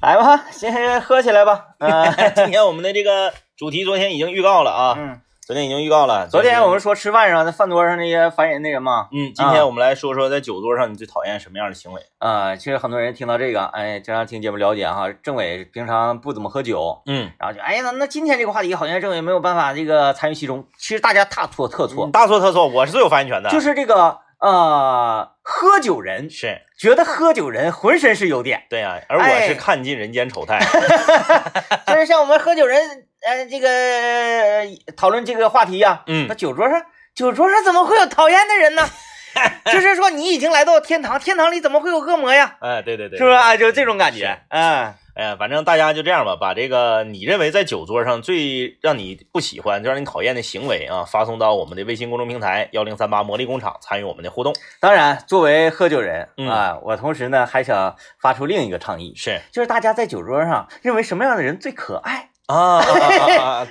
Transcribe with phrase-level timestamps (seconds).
[0.00, 1.66] 来吧，先喝起来吧。
[1.78, 1.90] 嗯
[2.36, 6.28] 今天我们的这个主题昨天已经预告了啊，嗯，昨天已经预告了。
[6.28, 12.00] 昨天我们说吃饭上在饭桌上那些烦人的人嘛，嗯，今天我们来说说在酒桌上你最讨厌什么样的行为？
[12.18, 20.64] 啊、其实很多人听到这个，哎，经常听节目了解哈，政委平常不怎么喝酒，嗯，然后就哎呀，那那今天这个话题好像政委没有办法这个参与其中。
[20.78, 23.50] 其实大家大错特错，大错特错，我是最有发言权的。
[23.50, 30.60] 就是这个呃，喝酒人是觉得喝酒人浑身是优点，对呀、而我哎是看尽人间丑态。
[31.86, 32.80] 就是像我们喝酒人，
[33.26, 36.80] 呃，这个呃讨论这个话题呀、嗯那酒桌上，
[37.14, 38.88] 酒桌上怎么会有讨厌的人呢？
[39.66, 42.56] 就是说你已经来到天堂，天堂里怎么会有恶魔呀？
[42.60, 43.56] 哎，对对对，是不是啊？
[43.56, 54.54] 就这种感觉，嗯，哎呀，反正大家就这样吧，把这个你认为在酒桌上最让你不喜欢、最让你讨厌的行为啊，发送到我们的微信公众平台幺零三八魔力工厂，参与我们的互动。
[54.78, 62.30] 当然，作为喝酒人嗯啊，我同时呢还想发出另一个倡议，是就是大家在酒桌上认为什么样的人最可爱？
[62.46, 62.80] 啊！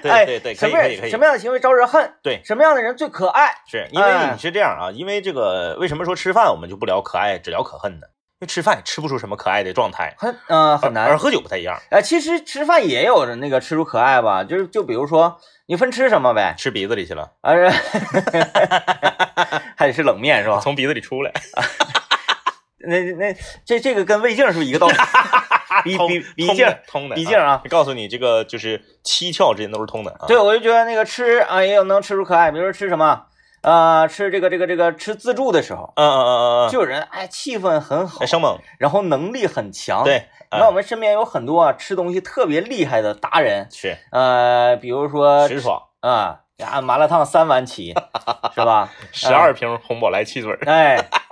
[0.04, 1.18] 对哎对对，可什么以可以可以什。
[1.18, 2.12] 么样的行为招人恨？
[2.22, 3.54] 对什么样的人最可爱？
[3.66, 8.08] 是因为哎你是这样啊，因为这个为什么说吃饭我们就不聊可爱，只聊可恨呢？
[8.40, 11.18] 因为吃饭也吃不出什么可爱的状态，很呃很难而而。
[11.18, 17.68] 喝酒不太一样，呃，其实吃饭也有那个吃出可爱吧，就是就比如说你分吃什么呗，吃鼻子里去了，啊，是
[19.76, 20.60] 还得是冷面是吧？
[20.62, 21.34] 从鼻子里出来，
[22.88, 23.36] 那那
[23.66, 24.94] 这这个跟胃镜是不是一个道理？
[25.84, 27.62] 鼻通鼻鼻镜通的，通的鼻镜啊。
[27.70, 30.26] 告诉你这个就是七窍之间都是通的啊。
[30.28, 33.26] 对，我就觉得那个吃啊也有能吃出可爱，比如说吃什么，
[33.68, 47.94] 呃，吃这个这个这个吃自助的时候，嗯嗯嗯嗯嗯，就有人哎气氛很好哎，生猛，然后能力很强。，对，那我嗯们身边有很多啊吃东西特别厉害的达人，是呃，比如说直爽，啊呀麻辣烫三碗起，
[48.56, 48.90] 是吧？
[49.12, 50.60] 十二瓶红宝来汽水儿。
[50.66, 50.96] 哎，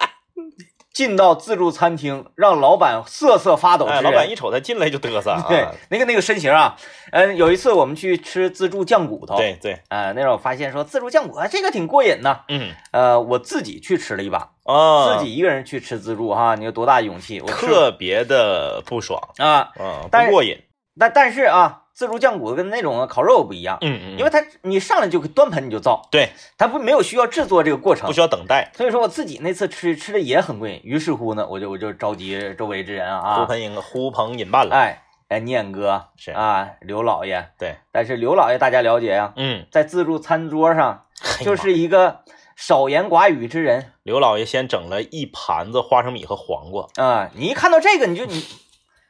[0.95, 5.43] 进到自助餐厅，让老板瑟瑟发抖哎，老板一瞅他进来就嘚瑟啊。
[5.49, 6.77] 对那个那个身形啊，
[7.11, 12.39] 嗯、有一次我们去吃自助酱骨头，，对对，呃，那让我发现说自助酱骨头这个挺过瘾呐。
[12.47, 17.41] 嗯呃，我自己去吃了一把，哦，自己一个人去吃自助哈，你有多大勇气？
[17.41, 20.57] 我特别的不爽，啊，嗯，不过瘾。
[20.97, 28.13] 但但是啊，自助酱骨跟那种烤肉不一样，嗯嗯，因为它你上来就端盆你就造，对它不没有需要制作这个过程不。
[28.13, 28.69] 需要等待。
[28.75, 41.05] 所以说我自己那次吃吃的也很贵，于是乎呢，我就我就召集周围之人啊，呼朋引呼朋引伴了，哎哎，念哥是啊，刘老爷，对，但是刘老爷大家了解呀、嗯，在自助餐桌上
[41.39, 42.19] 就是一个
[42.57, 48.45] 少言寡语之人刘老爷先整了一盘子花生米和黄瓜，啊、你一看到这个你就你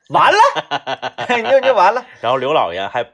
[0.10, 0.38] 完了，
[1.30, 3.06] 你 就 你就完了，然后刘老爷还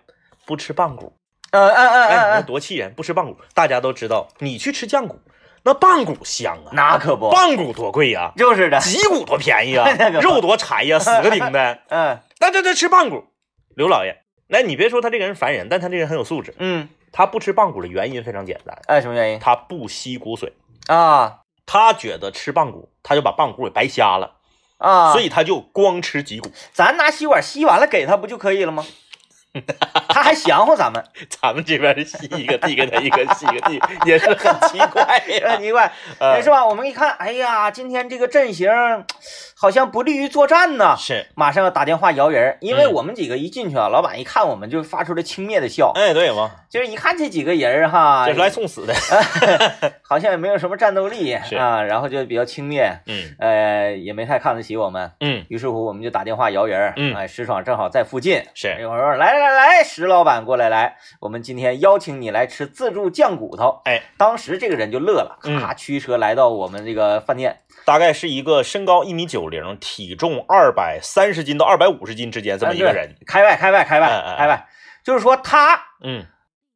[0.46, 1.13] 不吃棒骨，
[1.52, 2.94] 嗯嗯嗯哎，你说嗯嗯，多气人！
[2.94, 5.19] 不吃棒骨，大家都知道，你去吃酱骨，
[5.63, 9.88] 那棒骨香啊，那可不，棒骨多贵呀，就是的，脊骨多便宜啊，
[10.22, 11.80] 肉多柴呀，死个顶的。
[11.90, 12.19] 嗯。
[12.40, 13.25] 那这这吃棒骨，
[13.75, 16.53] 刘老爷，那你别说他这个人烦人，但他这个人很有素质。
[16.57, 19.40] 嗯，他不吃棒骨的原因非常简单，哎，什么原因？
[19.40, 20.51] 他不吸骨髓，
[20.88, 21.38] 啊。
[21.68, 24.40] 他觉得吃棒骨他就把棒骨给白瞎了，
[24.81, 25.12] 啊？
[25.14, 26.52] 所以他就光吃脊骨。
[26.74, 28.86] 咱拿吸管吸完了给他不就可以了吗？
[30.07, 35.01] 他还降乎咱们，咱们这边是吸一个递给他一个，吸一个递， 也是很奇怪
[35.41, 35.51] 呀。
[35.51, 35.62] 很。
[35.62, 36.66] 奇怪，呃是吧？
[36.66, 38.69] 我们一看，哎呀，今天这个阵型
[39.56, 42.91] 好像不利于作战呢，是，马上要打电话摇人，因为嗯。
[42.94, 48.94] 我们几个一进去啊，老板一看我们就发出了轻蔑的笑，哎，对嘛，就是一看这几个人儿哈这，是来送死的。
[50.01, 51.56] 好像也没有什么战斗力是。
[51.56, 53.35] 啊，然后就比较轻蔑，嗯。
[53.39, 55.12] 呃，也没太看得起我们。
[55.19, 57.16] 嗯，于是乎，我们就打电话摇人，嗯。
[57.16, 58.75] 哎，石爽正好在附近，是。
[58.79, 63.81] 一会儿说来来来，石老板过来来，我们今天邀请你来吃自助酱骨头。
[63.85, 73.16] 哎，当时这个人就乐了，嗯咔驱车来到我们这个饭店，大概是一个身高一米九零，体重二百三十斤到二百五十斤之间这么一个人。
[73.25, 74.07] 开外开外开外
[74.38, 74.68] 开外，
[75.03, 76.25] 就是说他嗯，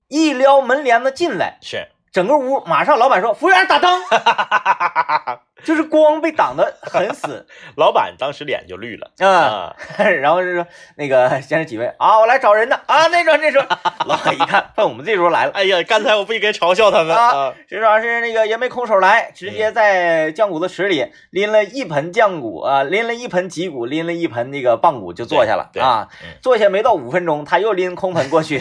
[0.07, 4.01] 一撩门帘子进来，是，整个屋马上老板说服务员打灯，
[5.65, 7.45] 就是光被挡得很死
[7.75, 9.27] 老板当时脸就绿了啊。
[9.27, 9.75] 啊。
[9.99, 13.61] 然后就说那个先生几位啊，我来找人呢啊，那桌那桌，
[14.05, 15.51] 老板一看，奔我们这桌来了。
[15.53, 17.53] 哎呀，刚才我不应该嘲笑他们啊啊。
[17.67, 26.29] 这主要是那个也没空手来，直接在酱骨的池里拎了一盆酱骨啊，拎了一盆脊骨，拎了一盆那个棒骨就坐下了啊嗯。
[26.41, 28.57] 坐下没到五分钟，他又拎空盆过去，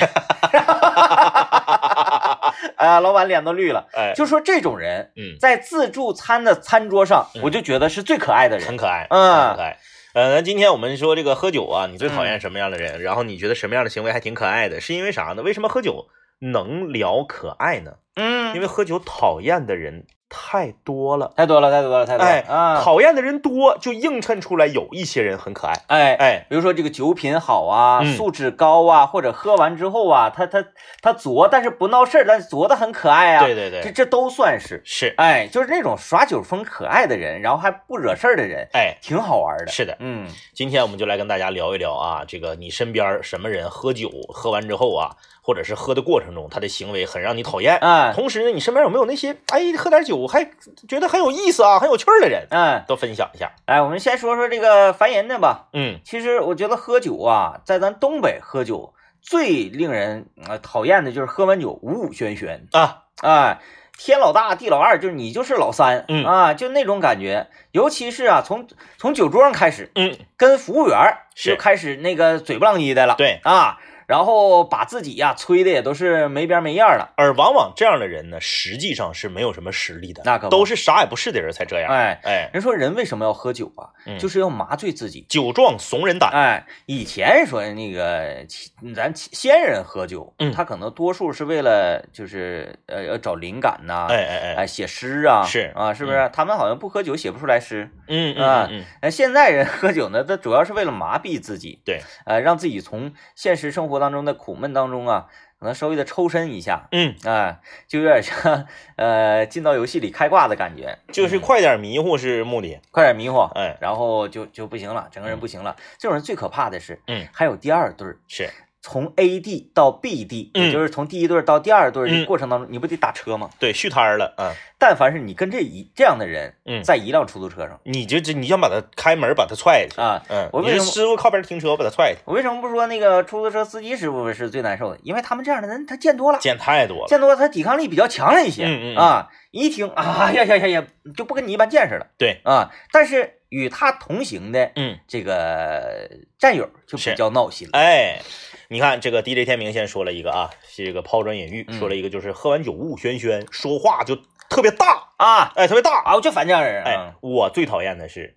[2.77, 3.89] 啊，老板脸都绿了。
[3.93, 8.77] 哎，就说这种人嗯，在自助餐的餐桌上，嗯我就觉得是最可爱的人很。
[8.77, 9.79] 可爱，嗯很可爱。
[10.15, 13.03] 呃，那今天我们说这个喝酒啊，你最讨厌什么样的人？
[13.03, 14.81] 然后你觉得什么样的行为还挺可爱的？
[14.81, 15.43] 是因为啥呢？
[15.43, 16.07] 为什么喝酒
[16.39, 17.95] 能聊可爱呢？
[18.17, 21.33] 嗯，因为喝酒讨厌的人太多了。
[21.37, 22.81] 太多了，太多了，太多了哎，啊！
[22.83, 25.75] 讨厌的人多，就映衬出来有一些人很可爱。
[25.87, 30.65] 哎哎，比如说这个酒品好啊，嗯素质高啊，或者喝完之后啊，他他
[31.01, 33.45] 他作，但是不闹事儿，但是作的很可爱啊。
[33.45, 34.83] 对对对，这这都算是。
[34.85, 39.69] 是，哎，就是那种耍酒疯可爱的人，然后还不惹事儿的人，哎，挺好玩的。
[39.69, 39.97] 是的。
[40.01, 45.11] 嗯今天我们就来跟大家聊一聊啊，这个你身边什么人喝酒喝完之后啊，
[45.43, 47.79] 或者是喝的过程中，他的行为很让你讨厌。
[48.09, 48.13] 哎。
[48.15, 50.45] 同时呢，你身边有没有那些哎喝点酒还
[50.89, 53.53] 觉得很有意思啊、很有趣儿的人，嗯，都分享一下。
[53.67, 55.69] 哎，我们先说说这个烦人的吧。
[55.73, 56.01] 嗯。
[56.05, 63.59] 其实我觉得喝酒啊，在咱东北喝酒最令人呃讨厌的就是喝完酒五五轩轩，啊，哎，
[63.97, 66.25] 天老大地老二，就是你就是老三，嗯。
[66.25, 67.49] 啊，就那种感觉。
[67.73, 68.69] 尤其是啊，从
[68.99, 73.41] 从酒桌上开始，嗯，跟服务员就开始那个嘴不浪叽的了，对。
[73.45, 81.91] 啊，然后把自己呀、吹的也都是没边没样了，而往往这样的人呢，实际上是没有什么实力的，那可不都是啥也不是的人才这样。
[81.93, 82.21] 哎。
[82.25, 83.91] 哎，人说人为什么要喝酒啊？
[84.07, 85.27] 嗯就是要麻醉自己。
[85.29, 86.31] 酒壮怂人胆。
[86.31, 88.47] 哎，以前说那个
[88.95, 96.31] 咱先人喝酒，嗯他可能多数是为了就是呃要找灵感呐、哎哎哎，哎写诗啊，是啊，是不是？
[96.33, 97.91] 他们好像不喝酒写不出来诗。
[98.07, 105.27] 嗯啊嗯现在人喝酒呢，他主要是为了麻痹自己，对，呃，让自己从现实生活当中的苦闷当中啊，
[105.59, 112.81] 可能稍微的抽身一下，嗯，哎、就有点像呃进到游戏里开挂的感觉，就是快点迷糊是目的。
[112.91, 115.77] 快点迷糊，哎，然后就就不行了，整个人不行了。
[115.99, 118.51] 这种人最可怕的是，嗯，还有第二对儿，是，
[118.83, 123.51] 从 A 地到 B 地，嗯也就是从第一对儿到第二对的过程当中，你不得打车吗？
[123.59, 124.53] 对，续摊儿了啊。
[124.87, 129.99] 但凡是你跟这一这样的人，嗯在一辆出租车上你就这，你想把他开门把他踹下去。
[129.99, 132.21] 啊，嗯，我为什么你这师傅靠边停车，我把他踹下去。
[132.27, 134.99] 我为什么不说那个出租车司机师傅是最难受的？
[135.03, 137.07] 因为他们这样的人他见多了，见太多了。
[137.09, 142.71] 见多了他抵抗力比较强了一些，嗯嗯嗯啊，一听啊呀呀呀呀，就不跟你一般见识了对，啊。
[142.93, 148.21] 但是与他同行的嗯，这个战友就比较闹心了，哎，
[148.69, 154.19] 你看这个 DJ 天明先说了一个啊，这个抛砖引玉，嗯说了一个就是喝完酒五五轩轩，说话就
[154.55, 155.53] 特别大，啊。
[155.57, 156.03] 哎，特别大。
[156.03, 158.37] 啊，我就烦这样的人，哎，我最讨厌的是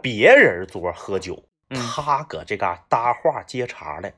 [0.00, 1.76] 别人桌喝酒，嗯。
[1.94, 4.12] 他搁这嘎搭话接茬的。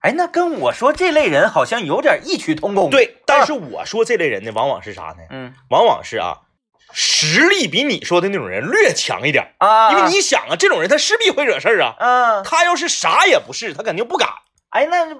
[0.00, 5.24] 哎，那跟我说这类人好像有点异曲同工，，对，但是我说这类人呢，往往是啥呢？
[5.30, 5.54] 嗯。
[5.70, 6.42] 往往是啊，
[6.92, 11.94] 实力比你说的那种人略强一点，啊，因为你想啊，这种人他势必会惹事儿啊。
[11.98, 14.28] 嗯，他要是啥也不是，他肯定不敢。
[14.70, 15.14] 哎，那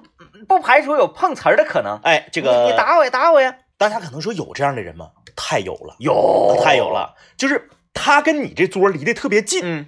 [0.47, 5.11] 不排除有碰瓷儿的可能，哎，这你个你打我呀，打我呀，大家可能说有这样的人吗？
[5.35, 6.59] 太有了，有。
[6.63, 7.15] 太有，了。
[7.37, 9.85] 就是他跟你这桌离得特别近，嗯。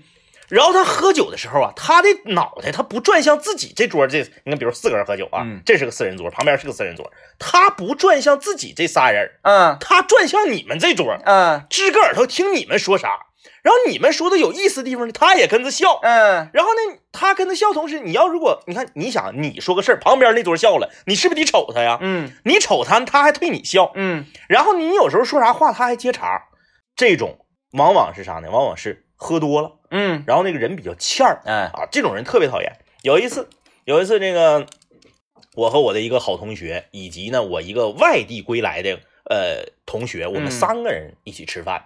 [0.48, 9.78] 然后他喝酒的时候啊，他的脑袋他不转向自己这桌这，你看，比如四个人喝酒啊，嗯这是个四人桌，旁边是个四人桌，他不转向自己这仨人，嗯。
[9.80, 11.66] 他转向你们这桌，嗯。
[11.70, 13.28] 支个耳朵听你们说啥，
[13.62, 16.00] 然后你们说的有意思的地方呢，他也跟着笑。
[16.02, 16.50] 嗯。
[16.54, 21.98] 然后呢，他跟着笑，同时你要如果你看，你想你说个事儿，旁边那桌笑了，你是不是得瞅他呀？
[22.02, 22.32] 嗯。
[22.46, 24.26] 你瞅他，他还对你笑，嗯。
[24.48, 26.44] 然后你有时候说啥话，他还接茬，
[26.96, 28.50] 这种往往是啥呢？
[28.50, 31.42] 往往是喝多了，嗯，然后那个人比较欠儿。
[31.46, 31.70] 哎。
[31.74, 32.72] 啊，这种人特别讨厌。
[33.02, 33.50] 有一次，
[33.86, 34.66] 有一次那个
[35.56, 40.52] 我和我的一个好同学，以及呢我一个外地归来的呃同学，我们嗯。
[40.52, 41.86] 三个人一起吃饭，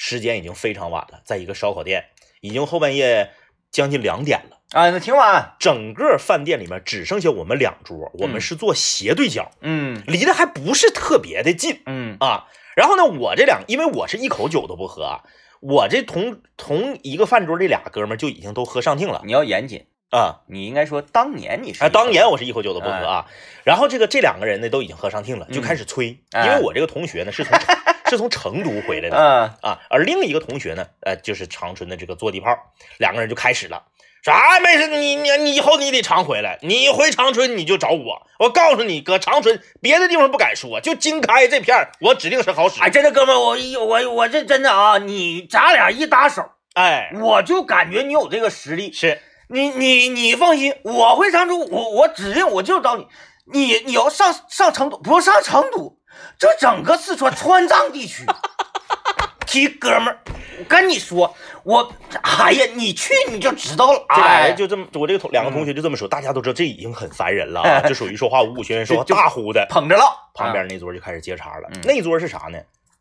[0.00, 2.04] 时间已经非常晚了，在一个烧烤店，
[2.40, 3.32] 已经后半夜
[3.72, 4.60] 将近两点了。
[4.70, 12.46] 啊，那挺晚，整个饭店里面只剩下我们两桌，我们是坐斜对角，嗯离得还不是特别的近嗯啊。
[12.76, 15.24] 然后呢，我这两，因为我是一口酒都不喝啊，
[15.60, 20.42] 我这同同一个饭桌这俩哥们就已经都喝上听了你要严谨，啊。
[20.46, 23.26] 你应该说当年你是啊，当年我是一口酒都不喝啊。
[23.64, 27.58] 然后这个这两个人呢都已经喝上听了，就开始催，哎因为我这个同学呢是从
[28.08, 32.56] 是从成都回来的嗯啊，而另一个同学呢，呃，就是长春的这个坐地炮，
[32.98, 33.84] 两个人就开始了。
[34.22, 38.26] 说啊，没事，你你你以后你得常回来，你回长春你就找我。
[38.40, 42.80] 我告诉你，搁长春别的地方不敢说，就经开这片儿我指定是好使。
[42.80, 46.42] 哎，真的哥们儿，我我我这真的啊，你咱俩一搭手，
[46.74, 48.92] 哎，我就感觉你有这个实力。
[48.92, 53.06] 是你你你放心，我回长春，我我指定我就找你。
[53.50, 55.96] 你你要上上成都，不上成都，
[56.38, 58.24] 这整个四川川藏地区，
[59.46, 60.18] 提哥们儿，
[60.58, 61.34] 我跟你说，
[61.64, 64.04] 我哎呀，你去你就知道了。
[64.08, 69.66] 这俩哎人，就这么，我这个同两个同学就这么说，大家都知道这已经很烦人了啊， 就属于说话五五轩轩，说话大呼的。
[69.70, 71.68] 捧着了，旁边那桌就开始接茬了。
[71.74, 72.58] 嗯那桌是啥呢？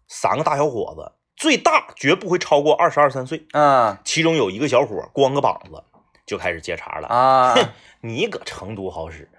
[0.08, 5.84] 三个大小伙子，最大绝不会超过二十二三岁，嗯其中有一个小伙光个膀子
[6.26, 7.08] 就开始接茬了。
[7.10, 7.56] 啊，
[8.02, 9.30] 你搁成都好使，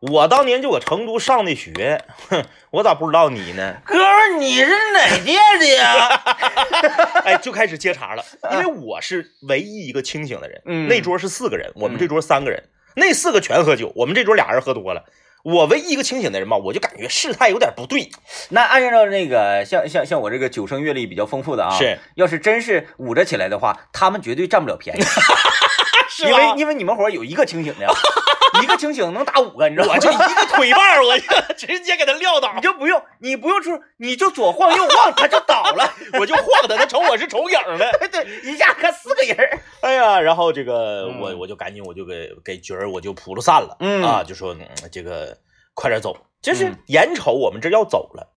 [0.00, 3.76] 我当年就搁成都上的学，哼，我咋不知道你呢？
[3.84, 6.08] 哥们儿，你是哪届的呀？
[7.24, 10.62] 哎，就开始接茬了，因为我是唯一一个清醒的人。
[10.66, 12.62] 嗯那桌是四个人，我们这桌三个人，
[12.94, 15.04] 那四个全喝酒，我们这桌俩人喝多了。
[15.44, 18.10] 我唯一一个清醒的人吧，我就感觉事态有点不对。
[18.50, 25.00] 那按照那个像像像我这个酒生阅历比较丰富的啊，是，要是真是捂着起来的话，他们绝对占不了便宜，
[26.26, 27.86] 因为因为你们伙儿有一个清醒的，
[28.62, 29.94] 一个清醒能打五个，你知道吗？
[29.94, 35.92] 我就一个腿绊儿，我就直接给他撂倒你，就不用你不用出，你就左晃右晃，他就倒了。
[36.18, 37.90] 我就晃他，他瞅我是瞅影儿的。
[37.98, 39.58] 对对，一下可四个人儿。
[39.82, 44.60] 哎呀，然后这个嗯我我就赶紧我就给给角儿我就扑了散了，嗯啊，就说、嗯
[44.90, 45.36] 这个
[45.74, 48.34] 快点走，就是嗯眼瞅我们这要走了，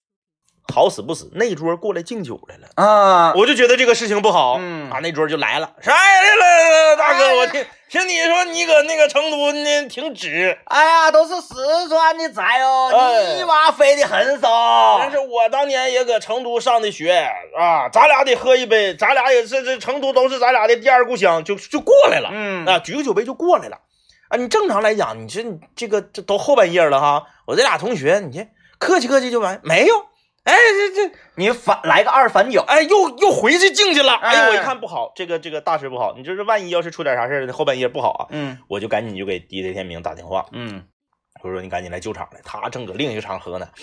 [0.72, 2.68] 好死不死那桌过来敬酒来了。
[2.76, 15.12] 啊，我就觉得这个事情不好，嗯啊，那桌就来了，啥来了，大哎哥，我听听你说你搁那个成都呢挺直，哎呀，都是四川的崽哦，哎你娃飞的很少但。
[15.12, 17.12] 是我当年也搁成都上的学
[17.60, 23.78] 啊，咱俩得喝一杯，咱俩也是这成都都是咱俩的第二故乡，就就过来了，嗯啊，举个酒杯就过来了，
[24.30, 28.48] 啊，你正常来讲，你这你这个这都后半夜了哈，我这俩同学，你这
[28.80, 30.06] 客气客气就完，没有，
[30.44, 30.54] 哎，
[30.94, 31.16] 这这。
[31.36, 34.14] 你反来个二反脚，哎，又又回去敬去了。
[34.16, 36.14] 哎呦，我一哎看不好，这个这个大事不好。
[36.18, 38.28] 你这是万一要是出点啥事儿，后半夜不好啊。
[38.32, 40.84] 嗯我就赶紧就给 DJ 天明打电话，嗯，
[41.44, 43.68] 我说你赶紧来救场来，他正搁另一个场合呢。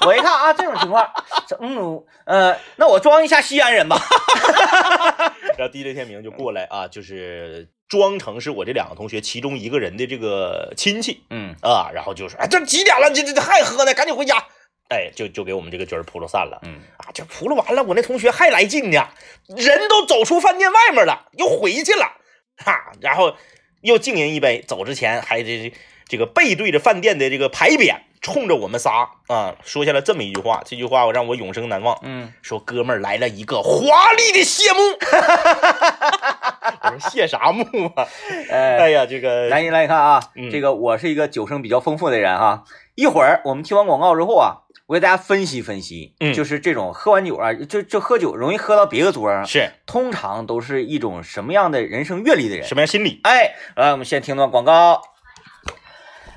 [0.06, 1.08] 我一看啊，这种情况，
[1.60, 3.98] 嗯呃，那我装一下西安人吧。
[5.58, 13.10] 然后 DJ 天明就过来啊，就是装成是我这两个同学其中一个人的这个亲戚嗯啊，然后就说，哎，这几点了？
[13.10, 13.94] 这这这还喝呢？
[13.94, 14.45] 赶紧回家。
[14.88, 16.60] 哎，就就给我们这个局儿扑噜散了。
[16.62, 19.08] 嗯啊，这扑噜完了，我那同学还来劲呢，
[19.48, 22.12] 人都走出饭店外面了，又回去了，
[22.64, 23.34] 哈，然后
[23.82, 25.72] 又敬人一杯，走之前还这这
[26.08, 31.98] 这个背对着饭店的这个牌匾，冲着我们仨啊说下了这么一句话，这句话我让我永生难忘。
[32.02, 34.78] 嗯，说哥们儿来了一个华丽的谢幕，
[36.82, 37.64] 我说谢啥幕
[37.96, 38.06] 啊？
[38.50, 42.62] 哎哎呀，这个来，你来看啊，嗯这个我是一个酒生比较丰富的人啊。
[42.94, 52.64] 一会儿我们听完广告之后啊，我给大家分析分析，嗯就是这种喝完酒啊，就就喝酒容易喝到别个桌上，是通常都是一种什么样的人生阅历的人？
[52.64, 53.18] 什么样心理？
[53.24, 55.02] 哎，来，我们先听段广告。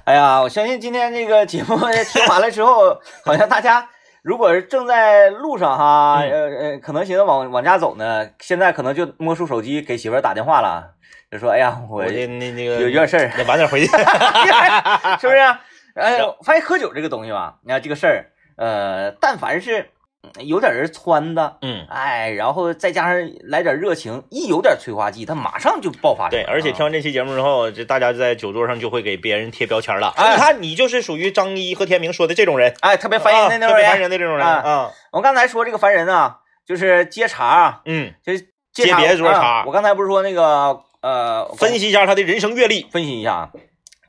[0.06, 1.78] 哎呀，我相信今天这个节目
[2.12, 3.88] 听完了之后，好像大家
[4.24, 10.96] 如果是正在路上哈，嗯呃呃，可能寻思往往家走呢，现在可能就摸出手机给媳妇儿打电话了，
[11.32, 13.88] 就说：“哎呀，我我这那那个有有点事儿，得晚点回去。
[15.22, 15.38] 是不是？
[15.94, 19.90] 哎，我发现喝酒这个东西吧，你看这个事儿，呃，但凡是
[20.24, 26.52] 嗯有点人撺的，嗯，哎，然后再加上来点热情，一有点催化剂，他马上就爆发出对，来。
[26.52, 30.14] 而且听完这期节目之后，这大家在酒桌上就会给别人贴标签了。
[30.18, 34.12] 哎你看，你就是属于张一和天明说的这种人，哎，特别烦人的那种人特别烦人。
[34.12, 34.92] 的这种人啊啊。
[35.14, 38.42] 我刚才说这个烦人啊，就是接茬啊，嗯，就是
[38.74, 42.88] 接别桌茬啊我刚才不是说那个呃，分析一下他的人生阅历。
[42.92, 43.50] 分析一下啊，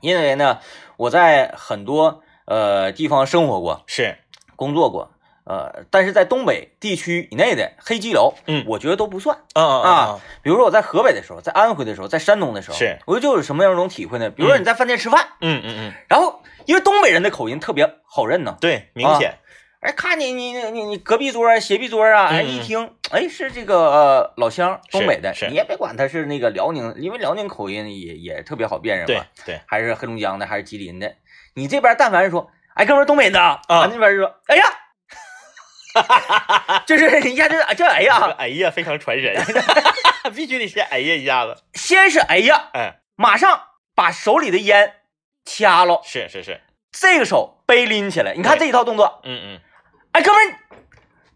[0.01, 0.59] 因为呢，
[0.97, 4.17] 我在很多呃地方生活过，是，
[4.61, 5.11] 工作过，
[5.43, 8.63] 呃，但是在东北地区以内的黑鸡楼，嗯。
[8.67, 9.39] 我觉得都不算。
[9.53, 12.99] 啊啊啊，比如说我在河北的时候，在安徽的时候，在山东的时候，是。
[13.07, 14.29] 我就有什么样一种体会呢？
[14.29, 19.39] 比如说你在饭店吃饭，嗯嗯嗯，然后因为东北人的口音特别好认呢，对，明显。
[19.79, 31.15] 哎，看你你你你你隔壁桌啊、斜壁桌啊，哎，一听，哎，是这个呃老乡，东北的，你也别管他是那个辽宁，因为辽宁口音也也特别好辨认对嘛，对，还是黑龙江的，还是吉林的，
[31.55, 34.63] 你这边但凡是说，哎，哥们儿东北的，啊，啊那边就说，哎呀，
[36.87, 39.35] 就是一下就这哎呀，哎呀非常传神，
[40.33, 41.57] 必须得先哎呀一下子。
[41.73, 43.61] 先是哎呀，哎，马上
[43.95, 44.95] 把手里的烟
[45.45, 46.61] 掐了，是是是，
[46.91, 49.59] 这个手背拎起来，你看这一套动作，嗯嗯，
[50.13, 50.55] 哎，哥们儿，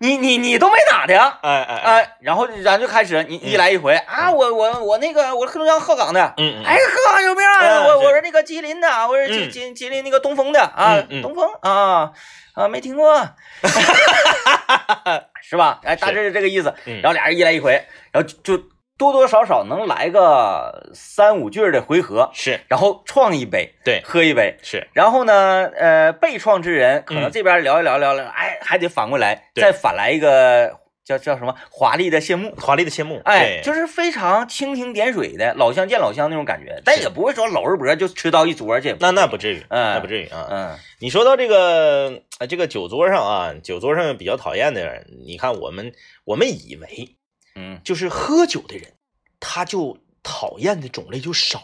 [0.05, 1.39] 你你你都没咋的呀？
[1.41, 9.51] 哎哎哎，哎，然后咱就开始，你一来一回啊，我我我那个我是黑龙江鹤岗的，嗯嗯，哎，鹤岗有名啊，我我是那个吉林的，我是吉嗯。
[9.51, 12.11] 吉吉林那个东风的啊东风啊
[12.53, 13.27] 啊，没听过，
[15.41, 15.79] 是吧？
[15.83, 16.73] 哎，大致是这个意思。
[16.85, 17.01] 嗯。
[17.01, 17.73] 然后俩人一来一回，
[18.11, 18.63] 然后就就
[18.97, 22.61] 多多少少能来个三五句的回合，是。
[22.69, 24.01] 然后创一杯，对。
[24.05, 24.57] 喝一杯。
[24.61, 27.31] 是，然后呢，呃，被创之人可能嗯。
[27.31, 31.53] 这边聊一聊聊聊，哎，还得反过来再反来一个叫叫什么？
[31.69, 32.53] 华丽的谢幕。
[32.55, 38.95] 华丽的谢幕，哎，就是非常蜻蜓点水的老乡见老乡那种感觉，但也不会说搂着脖就吃到一桌去。
[39.01, 39.95] 那那不至于，嗯。
[39.95, 40.47] 那不至于啊。
[40.49, 40.75] 嗯。
[40.99, 45.91] 你说到这个呃这个酒桌上啊，酒桌上比较讨厌的人，你看我们
[46.23, 47.14] 我们以为
[47.55, 48.93] 嗯，就是喝酒的人，
[49.39, 51.59] 他就讨厌的种类就少，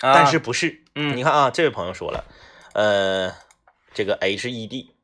[0.00, 0.84] 啊但是不是？
[0.94, 2.24] 嗯你看啊，这位朋友说了，
[2.74, 3.32] 呃，
[3.94, 4.94] 这个 H E D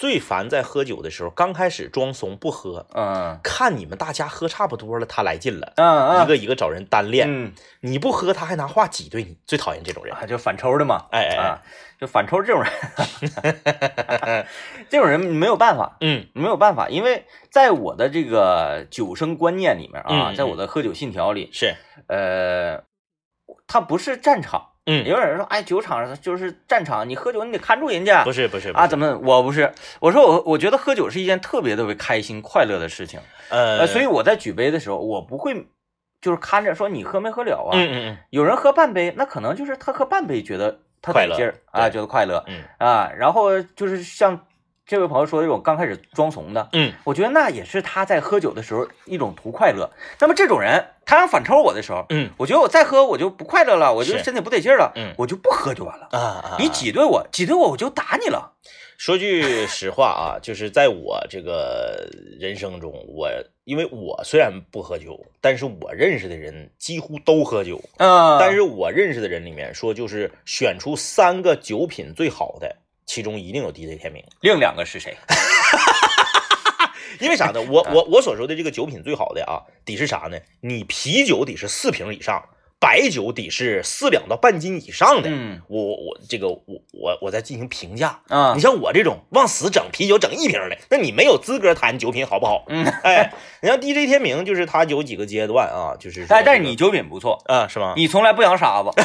[0.00, 10.14] 最烦在喝酒的时候，刚开始装怂不喝，嗯看你们大家喝差不多了，他来劲了，嗯嗯，一个一个找人单练，嗯你不喝他还拿话挤兑你，最讨厌这种人。
[10.16, 11.62] 啊，就反抽的嘛，哎哎哎啊，
[12.00, 12.72] 就反抽这种人，
[14.88, 21.74] 这种人没有办法，嗯没有办法，因为在我的这个酒生观念里面啊，嗯在我的喝酒信条里，是，
[22.06, 22.84] 呃，
[23.66, 24.69] 他不是战场。
[24.90, 28.86] 嗯，有人说，哎，酒场就是战场，你喝酒你得看住人家不是不是啊？
[28.88, 29.16] 怎么？
[29.22, 33.20] 我不是，我说我我觉得喝酒是一件特别特别开心快乐的事情，
[33.50, 35.68] 呃，呃，所以我在举杯的时候，我不会
[36.20, 37.70] 就是看着说你喝没喝了啊。
[37.74, 43.10] 嗯嗯有人喝半杯，那可能就是他喝半杯觉得他得劲儿啊，觉得快乐嗯啊。
[43.16, 44.46] 然后就是像
[44.90, 49.88] 这位朋友说的这种刚开始装怂的，嗯我觉得那也是他在喝酒的时候一种图快乐。
[50.18, 56.08] 那么这种人，他想反抽我的时候，嗯我觉得我再喝我就不快乐了，我就是身体不得劲儿了，嗯我就不喝就完了。
[56.10, 58.54] 啊啊，你挤兑我，挤兑我，我就打你了。
[58.98, 63.30] 说句实话啊，就是在我这个人生中，我
[63.62, 67.80] 因为我虽然不喝酒，但是我认识的人几乎都喝酒。
[67.98, 72.76] 嗯，但是我认识的人里面说，就是选出三个酒品最好的，
[73.12, 74.22] 其中一定有 DJ 天明。
[74.40, 75.16] 另两个是谁？
[77.18, 77.60] 因为啥呢？
[77.68, 80.38] 我 我我所说的这个酒品最好的啊，得是啥呢？
[80.60, 82.40] 你啤酒得是四瓶以上，
[82.78, 85.28] 白酒得是四两到半斤以上的。
[85.28, 86.62] 嗯我我我这个我
[86.92, 88.20] 我我在进行评价。
[88.28, 92.64] 啊你，像我这种往死整啤酒整一瓶的，那你没有资格谈酒品好不好？
[92.68, 97.94] 嗯，哎，你像 DJ 天明，就是他有几个阶段啊，就是说哎，但是你酒品不错，啊是吗？
[97.96, 98.90] 你从来不养傻子，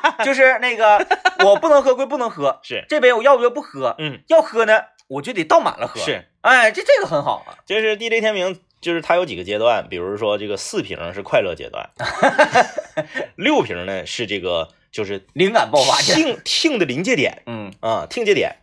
[0.24, 1.06] 就是那个
[1.44, 7.56] 我不能喝归不能喝，是这杯我要不就不喝，嗯要喝呢我就得倒满了喝。，是，哎，这这个很好啊。
[7.66, 11.90] 就是 DJ 天明，就是它有几个阶段，比如说这个四瓶是快乐阶段，
[13.36, 18.56] 六瓶呢是这个就是灵感爆发去，听听的临界点嗯，啊，听界点。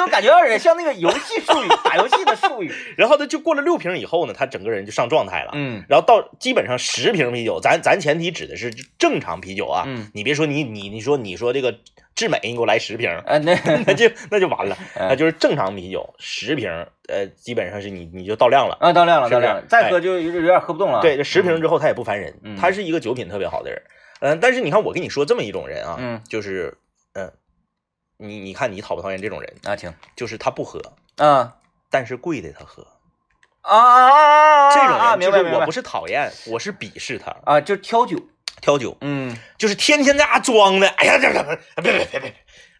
[0.00, 2.72] 我怎么感觉有点像那个游戏术语，打游戏的术语？
[2.96, 5.50] 然后呢，就过了六瓶以后呢，他整个人就上状态了。
[5.54, 11.74] 嗯然后到基本上十瓶啤酒，咱咱前提指的是正常啤酒啊，嗯你别说你你你说你说这个
[12.14, 13.54] 智美，你给我来十瓶，呃，那
[13.86, 16.70] 那就那就完了，嗯那就是正常啤酒十瓶，
[17.08, 18.76] 呃，基本上是你你就到量了。
[18.80, 21.00] 啊，到量了，是不是到量了，再喝就有点有点喝不动了。
[21.02, 23.82] 对，这十瓶之后他也不烦人，嗯他是一个酒品特别好的人。
[24.20, 26.76] 嗯、但是你看我跟你说这么一种人啊，嗯就是
[27.14, 27.32] 嗯、
[28.20, 29.56] 你你看你讨不讨厌这种人？
[29.64, 30.80] 啊，行就是他不喝，
[31.16, 31.56] 啊
[31.90, 32.86] 但是贵的他喝。
[33.62, 34.74] 啊啊！
[34.74, 35.70] 这种啊，人就是我不。
[35.70, 37.36] 是讨厌，我是鄙视他。
[37.44, 38.18] 啊，就挑酒，
[38.60, 41.42] 挑酒嗯就是天天在家装的，哎呀，这这
[41.82, 42.34] 别别别别别，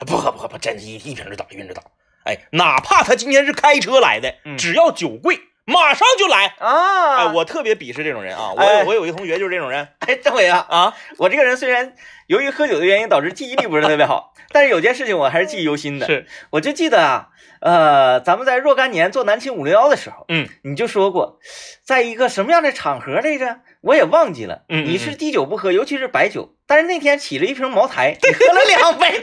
[0.07, 1.83] 不喝不喝不，真是一一瓶就倒，一瓶就倒。
[2.25, 5.39] 哎，哪怕他今天是开车来的，嗯只要酒贵，
[5.71, 6.55] 马上就来。
[6.59, 8.53] 啊，哎，我特别鄙视这种人啊！
[8.57, 11.95] 我我有一同学就是这种人 哎，政委啊，啊，我这个人虽然
[12.27, 16.07] 由于喝酒的原因导致记忆力不是特别好， 但是有件事情我还是记忆犹新的。
[16.07, 17.29] 是，我就记得啊，
[17.61, 21.39] 呃，咱们在若干年做南青五零幺的时候，嗯，你就说过，
[21.85, 23.61] 在一个什么样的场合来着？
[23.83, 24.63] 我也忘记了。
[24.69, 26.55] 嗯嗯你是滴酒不喝，尤其是白酒。
[26.67, 29.21] 但是那天起了一瓶茅台， 你喝了两杯。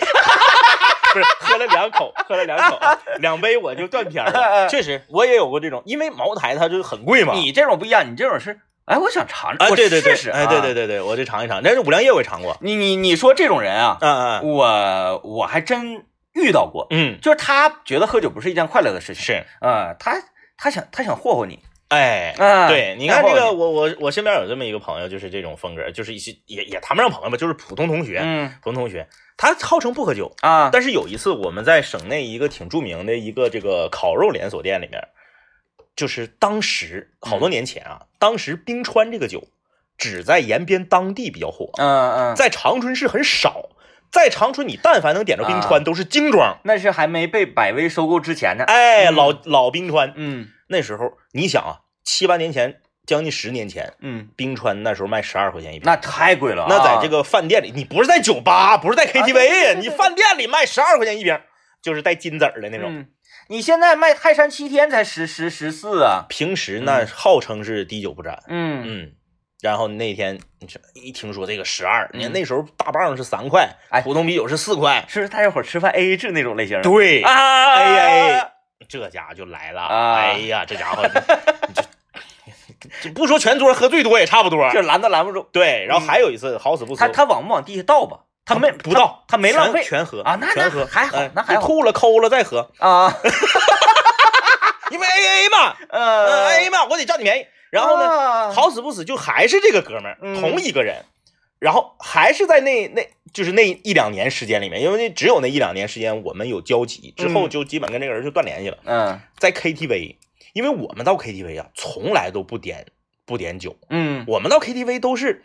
[1.13, 4.67] 不是喝了两口，喝了两口，啊两杯我就断片了。
[4.69, 7.33] 确实，我也有过这种，因为茅台它就很贵嘛。
[7.33, 10.85] 你这种不一样，你这种是，哎，我想尝尝，对对对，试试哎，对对对。
[10.85, 11.61] 对对，我就尝一尝。
[11.63, 20.15] 但是五粮液我也尝过，你你你说这种人啊，嗯嗯我我还真遇到过，嗯，就是他觉得喝酒不是一件快乐的事情，是，啊、他
[20.57, 35.07] 他想他想霍霍你，哎，啊，对，你看这个，我我我身边有这么一个朋友，就是这种风格，就是一些也也谈不上朋友吧，就是普通同学，嗯普通同学，他号称不喝酒，啊，但是有一次我们在省内一个挺著名的一个这个烤肉连锁店里面，
[35.95, 39.47] 就是当时好多年前啊，当时冰川这个酒
[39.97, 43.69] 只在延边当地比较火，嗯嗯，在长春市很少。
[44.09, 46.59] 在长春，你但凡能点着冰川，啊都是精装。
[46.63, 55.83] 那是还没被百威收购之前呢，哎，嗯老老冰川，嗯那时候你想啊，七八年前，将近十年前，嗯，冰川那时候卖十二块钱一瓶。
[55.85, 61.39] 那太贵了、啊，那在这个饭店里，你不是在酒吧，不是在 KTV 呀、你饭店里卖十二块钱一瓶，
[61.81, 62.89] 就是带金子儿的那种。
[62.93, 63.07] 嗯，
[63.47, 68.83] 你现在卖泰山七天才十十十四啊，平时那号称是滴酒不沾，嗯。
[68.85, 69.11] 嗯。
[69.59, 74.01] 然后那天你这一听说这个十二，你看嗯那时候大棒是三块，哎。
[74.01, 75.29] 普通啤酒是四块，是不是？
[75.29, 76.79] 大家伙吃饭 A A 制那种类型？
[76.83, 78.51] 对，啊，哎呀哎，
[78.87, 80.13] 这家伙就来了，啊。
[80.15, 81.19] 哎呀，这家伙这，
[81.73, 81.83] 这 这
[83.15, 85.47] 不说全桌喝最多也差不多，就拦都拦不住。
[85.51, 85.85] 对。
[85.87, 88.19] 然后还有一次好死不死，他他往不往地下倒吧？
[88.45, 93.13] 他没不倒，他没浪费全全喝啊那全喝那还好哎那还吐了抠了再喝，啊，
[94.89, 97.45] 因为 A A 嘛，嗯呃 A A 嘛，我得占你便宜。
[97.69, 101.03] 然后呢，好死不死就还是这个哥们儿，嗯同一个人，
[101.59, 108.77] 然后还是在那那就是那一两年时间里面，因为那只有那一两年时间我们有交集，之后嗯就基本跟这个人就断联系了。
[108.85, 110.15] 嗯在 KTV，
[110.57, 112.87] 因为我们到 KTV 啊，从来都不点
[113.27, 115.43] 不点酒，嗯，我们到 KTV 都是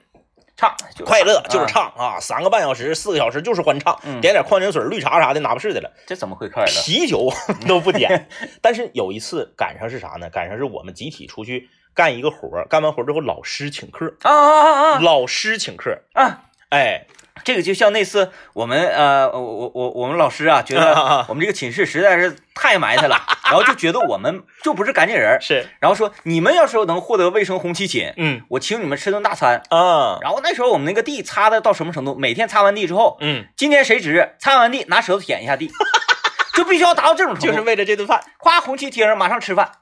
[0.57, 5.93] 唱快乐，就是啊唱啊，三个半小时、四个小时就是欢唱，嗯点点矿泉水、绿茶啥的，哪不是的了。
[6.07, 6.83] 这怎么会快乐？
[6.83, 7.31] 啤酒
[7.69, 8.27] 都不点。
[8.63, 10.31] 但是有一次赶上是啥呢？
[10.31, 16.45] 赶上是我们集体出去干一个活，干完活之后老师请客，啊啊啊啊老师请客，啊！
[16.71, 17.07] 哎，
[17.45, 29.63] 这个就像那次我们呃，我我我我们老师啊，觉得我们这个寝室实在是太埋汰了，然后就觉得我们就不是干净人儿， 是，然后说你们要是能获得卫生红旗寝，嗯我请你们吃顿大餐。
[29.71, 32.15] 啊，然后那时候我们那个地擦的到什么程度？
[32.15, 34.35] 每天擦完地之后，嗯，今天谁值？
[34.39, 35.71] 擦完地拿舌头舔一下地，
[36.55, 37.47] 就必须要达到这种程度。
[37.49, 39.73] 就是为了这顿饭，夸红旗贴上，马上吃饭。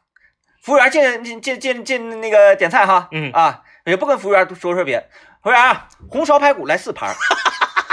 [0.63, 5.09] 服务员进进进进进那个点菜哈，嗯啊，也不跟服务员说说别，
[5.43, 7.15] 服务员啊，红烧排骨来四盘，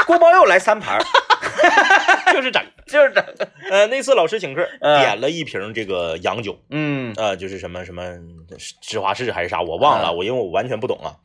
[0.06, 1.02] 锅包肉来三盘儿，
[2.34, 2.62] 就是整。
[2.88, 3.22] 就是整，
[3.70, 8.02] 呃，那次老师请客，嗯点了一瓶这个洋酒，嗯呃，就是什么什么
[8.82, 11.16] 芝华士还是啥，我忘了，嗯我因为我完全不懂啊。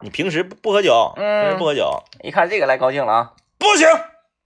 [0.00, 3.86] 你平时不不喝酒，平时嗯不喝酒，一看这个来高兴了啊，不行，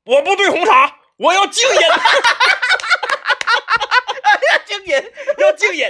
[0.05, 1.77] 我不兑红茶，我要静饮。
[4.67, 5.03] 敬饮，
[5.39, 5.89] 要静饮。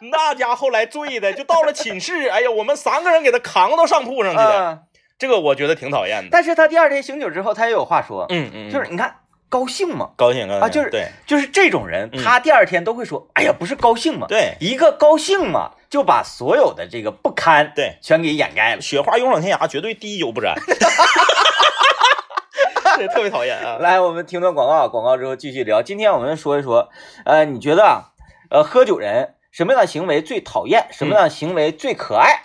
[0.12, 4.80] 那家后来醉的就到了寝室，哎呀，我们三个人给他扛到上铺上去的，嗯，
[5.18, 6.28] 这个我觉得挺讨厌的。
[6.30, 9.16] 但是他第二天醒酒之后，他也有话说，嗯嗯，就是你看
[9.48, 18.80] 高兴嘛，高兴高兴啊就是对就是这种人，嗯他第二天都会说，哎呀，不是高兴嘛，对一个高兴嘛，就把所有的这个不堪对，全给掩盖了。
[18.80, 20.54] 雪花勇闯天涯，绝对滴酒不沾。
[22.96, 23.76] 对，特别讨厌啊。
[23.78, 25.82] 来，我们听段广告，广告之后继续聊。
[25.82, 26.88] 今天我们说一说，
[27.26, 28.12] 呃，你觉得啊，
[28.50, 30.86] 呃，喝酒人什么样的行为最讨厌？
[30.92, 32.42] 什么样的行为最可爱？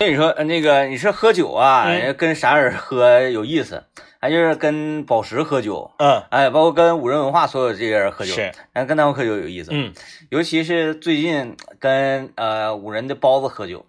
[0.00, 3.84] 跟你说，呃那个你是喝酒啊，嗯跟啥人喝有意思？
[4.20, 9.70] 还就是跟宝石喝酒，嗯，哎，包括跟五人文化所有这些人喝酒，是，哎，跟他们喝酒有意思。
[9.72, 9.92] 嗯，
[10.30, 13.86] 尤其是最近跟呃五人的包子喝酒，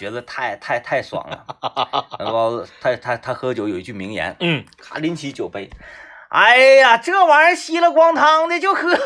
[0.00, 1.44] 觉得太太太爽了。
[2.18, 5.70] 那包子他他他喝酒有一句名言，嗯，他拎起酒杯，
[6.30, 8.88] 哎呀，这玩意儿稀了光汤的就喝。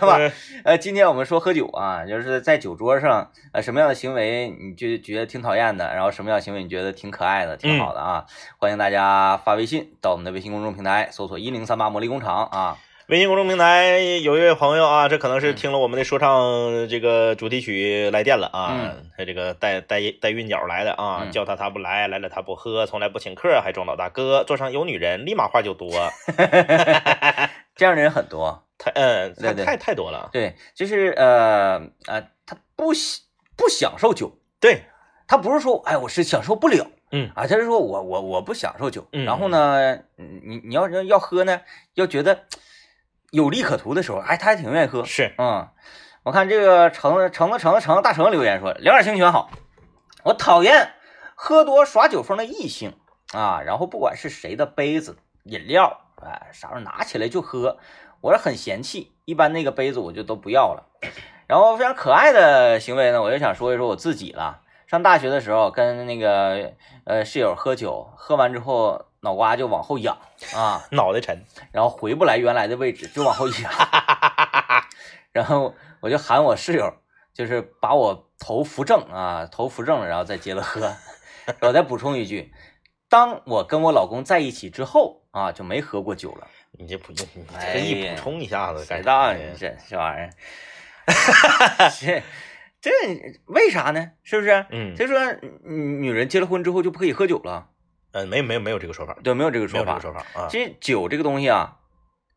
[0.00, 0.18] 吧？
[0.64, 8.24] 呃，今天我们说喝酒啊，就是在酒桌上，呃，什么样的行为你就觉得挺讨厌的，然后什么样的行为你觉得挺可爱的、挺好的啊？
[8.58, 12.78] 欢迎大家发微信到我们的微信公众平台，搜索一零三八魔力工厂啊。
[13.08, 15.54] 微信公众平台有一位朋友啊，这可能是嗯。
[15.54, 19.10] 听了我们的说唱这个主题曲来电了啊，嗯。
[19.16, 21.30] 他这个带带带韵脚来的啊，嗯。
[21.30, 25.88] 叫他他不来，来了他不喝，从来不请客，还装老大哥，桌上有女人，立马话就多，
[27.76, 33.22] 这样的人很多，太嗯，太太太多了，对，就是呃呃，他不喜
[33.56, 34.82] 不享受酒，对，
[35.28, 37.30] 他不是说哎我是享受不了，嗯。
[37.36, 39.24] 啊，他是说我我我不享受酒，嗯。
[39.24, 41.60] 然后呢，嗯你你要要要喝呢，
[41.94, 42.40] 要觉得
[43.36, 45.68] 有利可图的时候，哎，他还挺愿意喝，是，嗯，
[46.22, 49.50] 我看这个橙子橙子橙子橙子大橙留言说，两耳清泉好，
[50.24, 50.92] 我讨厌
[51.34, 52.96] 喝多耍酒疯的异性
[53.34, 57.76] 啊，然后不管是谁的杯子、饮料，哎，啥时候拿起来就喝，
[58.22, 60.86] 我是很嫌弃，一般那个杯子我就都不要了。
[61.46, 64.62] 然后非常可爱的行为呢，我就想说一说我自己了。
[64.86, 66.72] 上大学的时候跟那个
[67.04, 70.16] 呃室友喝酒，喝完之后脑瓜就往后仰
[70.54, 73.72] 啊， 脑袋沉，然后回不来原来的位置，就往后仰。
[75.32, 76.94] 然后我就喊我室友，
[77.34, 80.94] 就是把我头扶正啊，头扶正了，然后再接着喝。
[81.60, 82.52] 我再补充一句，
[83.08, 86.46] 当我跟我老公在一起之后啊，就没喝过酒了。
[86.78, 89.54] 你这不你你哎特意补充一下子，干知道啥呀？
[89.58, 90.30] 这这玩意儿，
[91.98, 92.22] 这
[92.80, 92.90] 这
[93.46, 94.12] 为啥呢？
[94.22, 94.66] 是不是？
[94.70, 95.18] 嗯就说
[95.64, 97.70] 嗯女人结了婚之后就不可以喝酒了？
[98.16, 100.14] 嗯，没有没有没有这个说法，对，没有这个说法没有这个。
[100.14, 101.76] 说法啊，其实酒这个东西啊，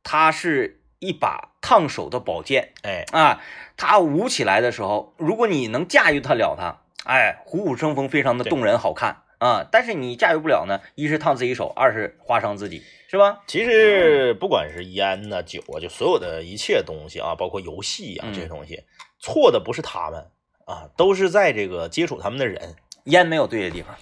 [0.04, 3.42] 它是一把烫手的宝剑哎，啊，
[3.78, 9.66] 它舞起来的时候，如果你能驾驭得了它，哎，虎虎生风，非常的动人好看啊。
[9.72, 13.40] 但是你驾驭不了呢，一是烫自己手，二是划伤自己，是吧？
[13.48, 18.84] 其实不管是烟呐、酒啊，就所有的一切东西啊，包括游戏啊嗯这些东西，
[19.18, 20.28] 错的不是他们
[20.66, 22.76] 啊，都是在这个接触他们的人。
[23.10, 23.96] 烟没有对的地方，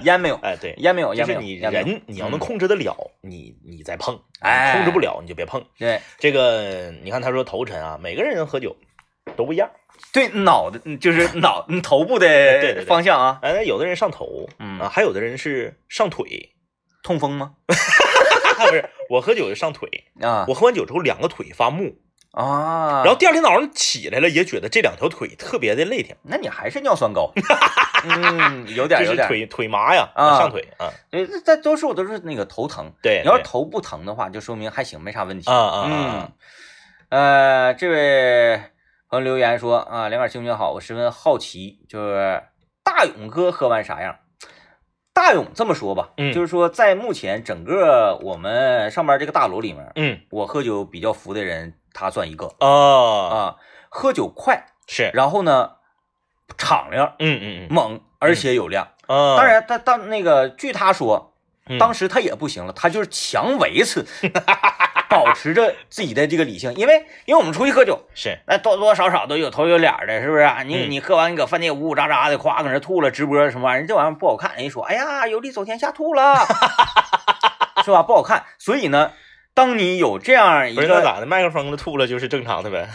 [0.02, 5.64] 烟没有，哎，对，烟没有，就是你人你要能嗯控制得了，你你再碰，哎控制不了你就别碰。
[5.78, 8.76] 对这个你看他说头沉啊，每个人喝酒
[9.36, 9.70] 都不一样。
[10.12, 12.26] 对脑的，嗯就是脑嗯头部的
[12.60, 16.52] 对方向啊，哎，有的人上头，嗯啊，还有的人是上腿。
[17.02, 17.54] 痛风吗？
[17.68, 19.88] 不是，我喝酒就上腿，
[20.20, 21.94] 啊我喝完酒之后两个腿发木，
[22.36, 27.32] 啊，然后第二天早上起来了，也觉得这两条腿特别的累挺，那你还是尿酸高，
[28.04, 30.38] 嗯，有点有点，腿腿麻呀，啊。
[30.38, 35.50] 上腿啊，对，这这多数都是那个头疼，对，对你要是头不疼的话，就说明还行，没啥问题。
[35.50, 35.88] 啊啊啊。
[35.88, 36.32] 嗯，
[37.08, 38.60] 呃，这位
[39.08, 42.42] 朋友留言说啊，两杆清军好，我十分好奇，就是
[42.84, 44.14] 大勇哥喝完啥样？
[45.14, 46.34] 大勇这么说吧，嗯。
[46.34, 50.20] 就是说在目前整个我们上班这个大楼里面，嗯。
[50.28, 52.54] 我喝酒比较服的人，他算一个。
[52.60, 53.56] 哦，啊，
[53.88, 55.70] 喝酒快，是，然后呢，
[56.58, 57.74] 敞亮嗯嗯嗯。
[57.74, 58.88] 猛，而且有量。
[59.06, 61.32] 啊，当然，他当那个据他说，
[61.68, 61.78] 嗯。
[61.78, 64.04] 当时他也不行了，他就是强维持，
[65.08, 70.62] 保持着自己的这个理性，因为因为我们出去喝酒，是，那多多少少都有头有脸的，是不是啊？
[70.62, 70.90] 你嗯。
[70.90, 76.34] 你喝完你搁饭店呜呜喳喳的，夸搁那吐了，直播什么玩意儿，这玩意儿不好看，人家说，哎呀，有理走天下吐了，
[77.84, 78.02] 是吧？
[78.02, 79.12] 不好看，所以呢，
[79.56, 81.24] 当你有这样一个，不是那咋的？
[81.24, 82.90] 麦克风都吐了就是正常的呗，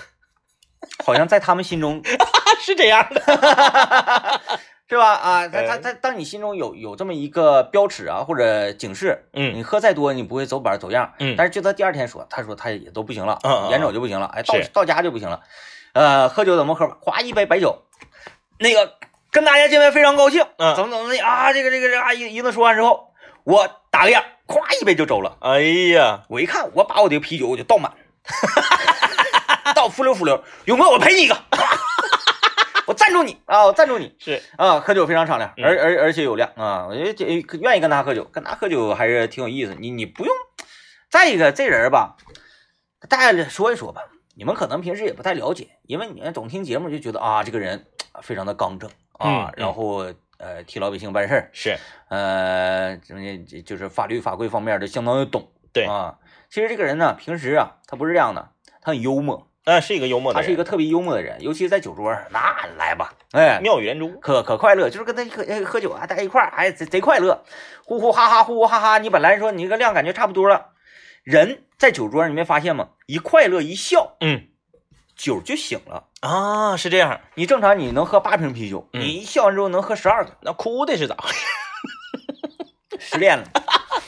[1.04, 2.04] 好像在他们心中
[2.62, 3.19] 是这样的，
[4.88, 5.13] 是吧？
[5.15, 11.12] 啊，他哎他他，当你心中有有这么一个标尺啊，或者警示，嗯你喝再多，你不会走板走样。
[11.17, 15.41] 嗯但是就他第二天说，他说他也都不行了，嗯眼瞅就不行了，哎，到到家就不行了。
[15.93, 16.95] 呃，喝酒怎么喝法？
[17.02, 17.82] 哗一杯白酒，
[18.60, 18.93] 那个
[19.32, 21.52] 跟大家见面非常高兴，嗯怎么怎么的啊？
[21.52, 23.11] 这个这个这个啊，一一顿说完之后，
[23.43, 25.38] 我打个样，咵一杯就走了。
[25.41, 25.62] 哎
[25.93, 27.91] 呀，我一看，我把我的啤酒我就倒满，
[29.75, 30.43] 倒浮溜浮溜。
[30.65, 31.36] 勇哥，我赔你一个，
[32.88, 34.15] 我赞助你啊，我赞助你。
[34.19, 37.25] 是，啊，喝酒非常敞亮，嗯而而而且有量啊，我觉得这
[37.58, 39.75] 愿意跟他喝酒，跟他喝酒还是挺有意思。
[39.80, 40.36] 你你不用，
[41.10, 42.15] 再一个这人吧，
[43.10, 44.01] 大家说一说吧，
[44.36, 50.06] 你们可能平时也不太了解，因为你们总听节目就觉得啊，这个人啊非常的刚正啊，然后
[50.41, 51.77] 呃替老百姓办事儿，是，
[52.10, 53.21] 呃，什么
[53.63, 56.17] 就是法律法规方面的相当的懂，对啊。
[56.49, 58.49] 其实这个人呢，平时啊，他不是这样的，
[58.82, 67.45] 他很幽默，啊，是一个幽默的人，他是一个特别幽默的人，尤其是在酒桌上，那来吧，哎，妙语连珠，可可快乐，就是跟他喝呃喝酒啊，大家一块儿，哎，贼贼快乐，
[67.86, 68.97] 呼呼哈哈，呼呼哈哈。
[68.97, 70.71] 你本来说你这个量感觉差不多了，
[71.23, 72.89] 人在酒桌上你没发现吗？
[73.06, 74.47] 一快乐一笑，嗯
[75.21, 76.07] 酒就醒了。
[76.21, 81.45] 啊，是这样，你正常你能喝八瓶啤酒，嗯你一笑完之后能喝十二个，那哭的是咋回事？
[82.99, 83.43] 失恋了，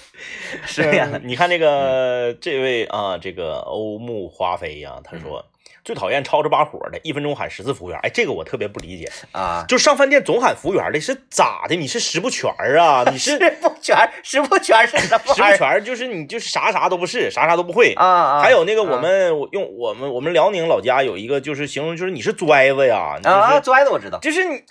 [0.66, 1.20] 失恋了。
[1.20, 5.44] 你看这个这位啊，这个欧木华妃呀，他说
[5.84, 8.00] 最讨厌吵着把火的，一分钟喊十次服务员。
[8.04, 11.76] 哎，这个我特别不理解，啊，就上饭店总喊服务员的是咋的？
[11.76, 13.04] 你是食不全儿啊？
[13.12, 17.94] 你是 食不全，食不全是什么食不全，就是你就是啥啥都不是，啥啥都不会。
[17.96, 18.42] 啊啊？
[18.42, 24.62] 还有那个我啊们我用我们我们辽宁老家有一个就是形容就是你是拽子呀，你啊，就是拽子我知道，就是你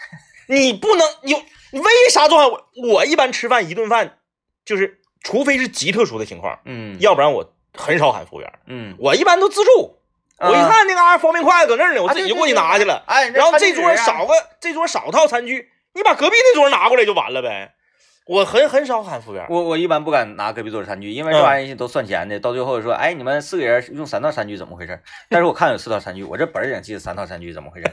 [0.47, 1.39] 你不能有
[1.73, 2.69] 你为啥总喊我？
[2.91, 4.19] 我一般吃饭一顿饭
[4.65, 8.53] 就是除非是极特殊的情况，嗯要不然我很少喊服务员。
[8.67, 9.99] 嗯，我一般都自助。
[10.43, 13.03] 我一看那嘎、方便筷子搁那儿呢，我啊自己就过去拿去了。
[13.07, 14.27] 哎，然后这桌少。
[14.27, 17.75] 个，这桌少套餐具，你把隔壁那桌拿过来就完了呗。
[18.25, 19.45] 我很很少喊服务员。
[19.51, 22.39] 我我一般不敢拿隔壁桌的餐具，因为这玩意儿都算钱的。
[22.39, 25.01] 到最后说，哎，你们四个人用三套餐具怎么回事？
[25.29, 27.93] 但是我看有四套餐具，我这本儿上记得三套餐具，怎么回事？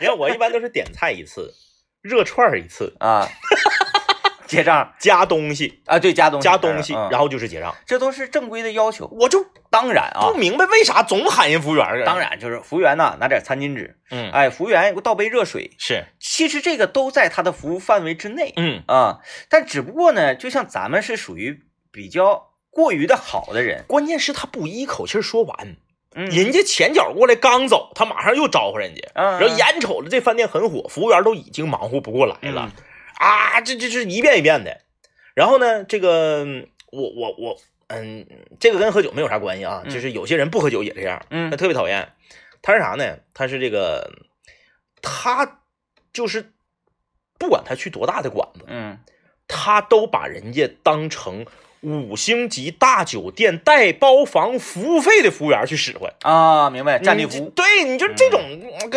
[0.00, 1.54] 你看 我一般都是点菜一次，
[2.02, 3.26] 热串儿一次，啊，
[4.46, 4.94] 结账。
[4.98, 5.82] 加东西。
[5.86, 7.08] 啊，对，加东西，加东西，嗯。
[7.10, 7.74] 然后就是结账。
[7.84, 9.06] 这都是正规的要求。
[9.08, 10.30] 我就当然啊。
[10.30, 12.04] 不，明白为啥总喊人服务员。
[12.04, 18.52] 当，然就是服务员呐，拿点餐巾纸，嗯，哎，服务员给我倒杯热水，是，其实这个都在他的服务范围之内。
[18.56, 18.82] 嗯。
[18.86, 19.18] 啊。
[19.48, 25.76] 但只不过呢，就像咱们是属于比较过于的好的人，关键是他不一口气说完，
[26.14, 29.00] 嗯，人家前脚过来刚走，他马上又招呼人家。
[29.14, 32.70] 嗯，然后眼瞅着这饭店很火，服务员都已经忙活不过来了、
[33.16, 34.80] 啊，这这是一遍一遍的。
[35.34, 38.26] 然后呢，这个嗯我我我，嗯，
[38.58, 42.12] 这个跟喝酒没有啥关系啊，嗯就是有些人不喝酒也这样，嗯他特别讨厌。
[42.62, 43.18] 他是啥呢？
[43.34, 44.10] 他是这个，
[45.02, 45.60] 他
[46.12, 46.52] 就是
[47.38, 48.98] 不管他去多大的馆子，嗯
[49.46, 51.46] 他都把人家当成
[51.80, 56.12] 五星级大酒店带包房服务费的服务员去使唤。
[56.22, 57.50] 啊，明白，战地服务。
[57.50, 58.40] 对，你就这种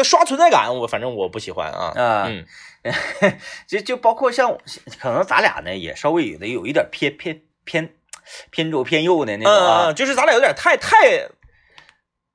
[0.04, 1.94] 刷存在感，我反正我不喜欢啊。
[1.96, 2.46] 啊嗯，
[3.68, 4.58] 就就包括像
[5.00, 7.94] 可能咱俩呢，也稍微有的有一点偏偏偏
[8.50, 11.28] 偏左偏右的那种嗯啊，嗯，就是咱俩有点太太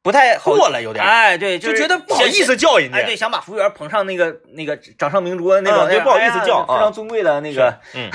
[0.05, 2.99] 不太好过了，有点，哎，对，就是觉得不好意思叫人家。
[2.99, 8.11] 哎，对，想把服务员捧上那个那个掌上明珠的那种，就不好意思叫非常尊贵的那个 嗯。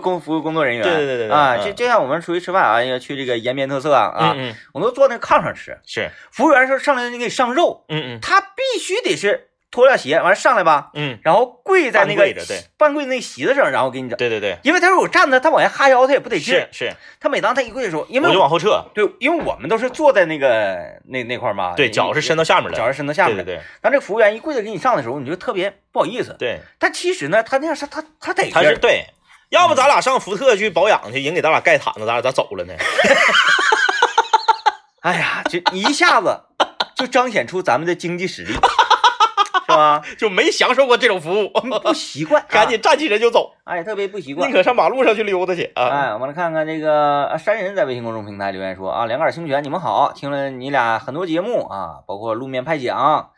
[0.00, 0.84] 工服务工作人员。
[0.84, 1.64] 对对对啊，嗯。
[1.64, 4.54] 就就像我们出去吃饭啊，要去这个延边特色啊，啊，嗯嗯。
[4.74, 8.20] 我们都坐那炕上吃，是，服务员说上来给你上肉，嗯嗯。
[8.20, 12.62] 他必须得是脱下鞋，完上来吧，嗯，然后跪在那个半跪着对。
[12.76, 14.16] 半跪那席子上，然后给你整。
[14.18, 16.68] 对对对，因为他说我站着，他往下哈腰，他也不得劲是。
[16.70, 23.42] 是，他每当他一跪的时候，因为我就往后撤，对，因为我们都是坐在那个那那块嘛，对，脚是伸到下面的，脚是伸到下面的。
[23.42, 26.36] 对对当这个服务员一跪着给你上的时候，你就特别不好意思。
[26.38, 26.60] 对。
[26.78, 28.62] 但其实呢，他那样是他他得劲儿。
[28.62, 29.06] 是对，
[29.48, 32.74] 要不咱俩上福特去保养去，人给咱俩盖毯子，咱俩咋走了呢？
[35.00, 36.42] 哎呀，这一下子
[36.94, 38.54] 就彰显出咱们的经济实力，
[39.68, 40.02] 是吧？
[40.18, 41.48] 就没享受过这种服务，
[41.82, 44.54] 不习惯， 赶紧站起身就走，啊，哎，特别不习惯宁。
[44.54, 45.88] 可上马路上去溜达去啊！
[45.88, 53.30] 哎，我们来看看这个啊山人在微信公众平台留言说啊，两杆清泉，你们好，听了你俩很多节目啊，包括路面派讲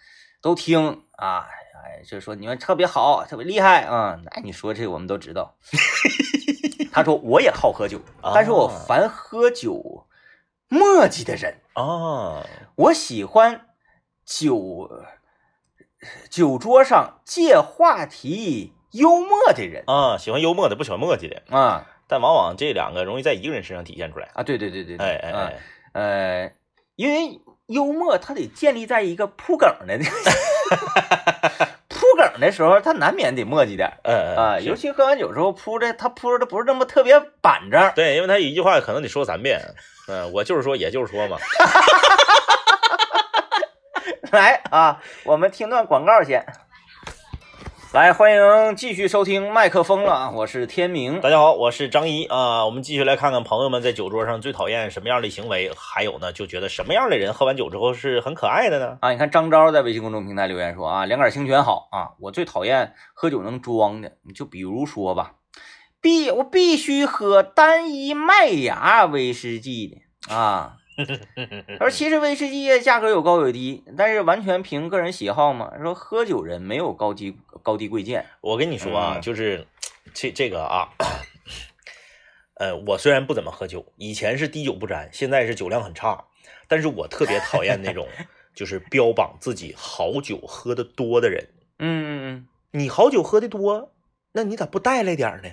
[0.42, 1.46] 都听啊，
[1.84, 4.18] 哎，就说你们特别好，特别厉害啊。
[4.24, 5.54] 那你说这个我们都知道。
[6.92, 7.98] 他说我也好喝酒，
[8.34, 10.06] 但是我烦喝酒
[10.68, 12.44] 墨迹的人，啊，
[12.76, 13.66] 我喜欢
[14.24, 14.88] 酒
[16.30, 24.28] 酒桌上借话题幽默的人啊，喜欢幽默的，不喜欢墨迹的，啊但往往这两个容易在一个人身上体现出来。
[24.34, 25.50] 啊，对对对对对，哎哎啊
[25.92, 26.52] 哎，呃，
[26.96, 30.10] 因为幽默它得建立在一个铺梗的那个
[31.88, 37.92] 铺梗的时候，他难免得墨迹点嗯嗯啊，尤其喝完酒之后铺的，他铺的不是那么特别板正。
[37.94, 39.58] 对，因为他一句话可能得说三遍。
[40.06, 41.38] 嗯，我就是说，也就是说嘛。
[44.34, 46.44] 来啊，我们听段广告先。
[47.92, 51.20] 来，欢迎继续收听麦克风了啊，我是天明。
[51.20, 52.66] 大家好，我是张一啊。
[52.66, 58.98] 我们继续来看看朋友们在酒桌上最讨厌什么样的行为，还有呢，就觉得什么样的人喝完酒之后是很可爱的呢？
[59.02, 65.34] 啊，你看张昭在微信公众平台留言说啊，两杆清泉好啊，我最讨厌喝酒能装的，你就比如说吧，
[66.00, 69.86] 必我必须喝单一麦芽威士忌
[70.26, 70.78] 的啊。
[71.78, 75.72] 他说其实威士忌价格有高有低，但是完全凭个人喜好嘛。
[75.80, 79.66] 说喝酒人没有高低高低贵贱，我跟你说啊，嗯就是
[80.12, 80.88] 这这个啊，
[82.54, 86.24] 呃，我虽然不怎么喝酒，以前是滴酒不沾，现在是酒量很差，
[86.68, 88.07] 但是我特别讨厌那种
[88.54, 91.48] 就是标榜自己好酒喝的多的人。
[91.78, 93.92] 嗯嗯嗯你好酒喝的多，
[94.33, 95.48] 那你咋不带来点儿呢？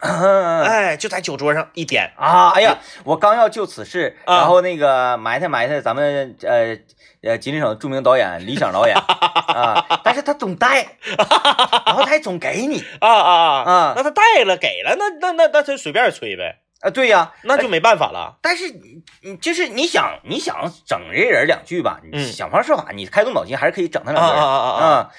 [0.00, 6.76] 嗯 哎，就在酒桌上一点，啊，哎呀，我刚要就此事，啊然后那个埋汰埋汰咱们呃
[7.22, 8.94] 呃吉林省著名导演李想导演
[9.48, 10.86] 啊，但是他总带，
[11.86, 18.36] 然后他还总给你 啊啊啊啊那他带了给了，那那那那他随便吹呗，啊，对呀，那就没办法了。
[18.42, 21.98] 但是你你就是你想你想整这人两句吧，
[22.34, 24.84] 想方设法，你开动脑筋还是可以整他啊两句啊啊啊！
[24.84, 25.10] 啊。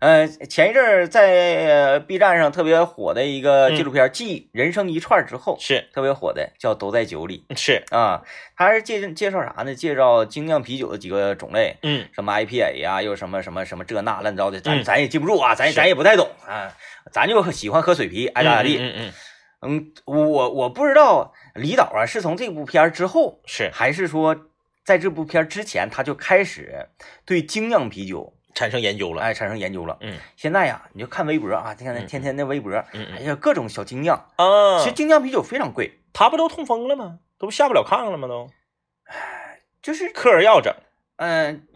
[0.00, 1.28] 呃，前一阵儿在
[1.66, 5.88] 呃 B 站上特别火的一个纪录片，继《人生一串》之后，是。
[5.92, 8.22] 特别火的叫《都在酒里》是，啊，
[8.56, 9.74] 他是介介绍啥呢？
[9.74, 14.82] 介绍精酿啤酒的几个种类，嗯什么 IPA 呀、又什么什么什么这那乱糟的，咱、嗯。
[14.82, 16.74] 咱也记不住啊，咱咱也不太懂啊，
[17.12, 18.78] 咱就喜欢喝水啤，爱咋咋地。
[18.80, 19.12] 嗯嗯，
[19.60, 23.70] 嗯，我我不知道李导啊是从这部片儿之后，是。
[23.70, 24.46] 还是说
[24.82, 26.88] 在这部片儿之前他就开始
[27.26, 29.22] 对精酿啤酒产生研究了。
[29.22, 29.96] 哎产生研究了。
[30.00, 37.18] 嗯现在呀，你就看微博啊，你看天天天的微博，哎呀，各种小精酿，啊其实精酿啤酒非常贵，他不都痛风了吗？
[37.38, 38.28] 都不下不了炕了吗？
[38.28, 38.50] 都
[39.82, 40.74] 就是嗑儿药整。
[41.16, 41.66] 嗯、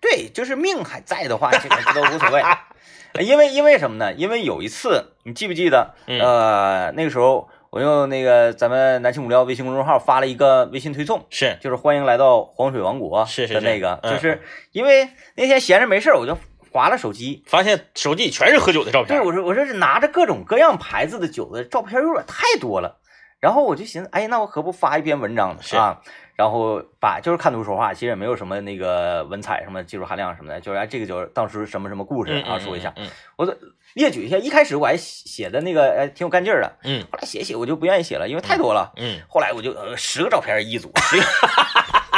[0.00, 2.42] 对，就是命还在的话，这个这都无所谓。
[3.20, 4.12] 因为因为什么呢？
[4.14, 5.94] 因为有一次，你记不记得？
[6.06, 11.56] 嗯呃，那个时候我用那个咱们南青五聊微信公众号发了一个微信推送，是。
[11.58, 16.36] 就是欢迎来到黄水王国是是那个，嗯就是因为那天闲着没事儿我就
[16.70, 19.16] 划了手机，发现手机里全是喝酒的照片。
[19.16, 22.98] 对我说我说是拿着各种各样牌子的酒的照片有点太多了，
[23.40, 25.62] 然后我就寻思，哎，那我何不发一篇文章呢？
[25.62, 25.74] 是。
[25.74, 25.98] 啊，
[26.36, 33.08] 然后把就是看图说话，其实也没有什么那个文采什么技术含量什么的，就是哎这个酒当时什么什么故事啊，说一下，嗯
[33.38, 33.56] 我就
[33.94, 34.36] 列举一下。
[34.36, 38.92] 一开始我还写写的那个哎挺有干劲儿的，嗯后来写写我就不愿意写了，因为太多了。
[38.96, 41.22] 嗯，后来我就呃十个照片一组，十个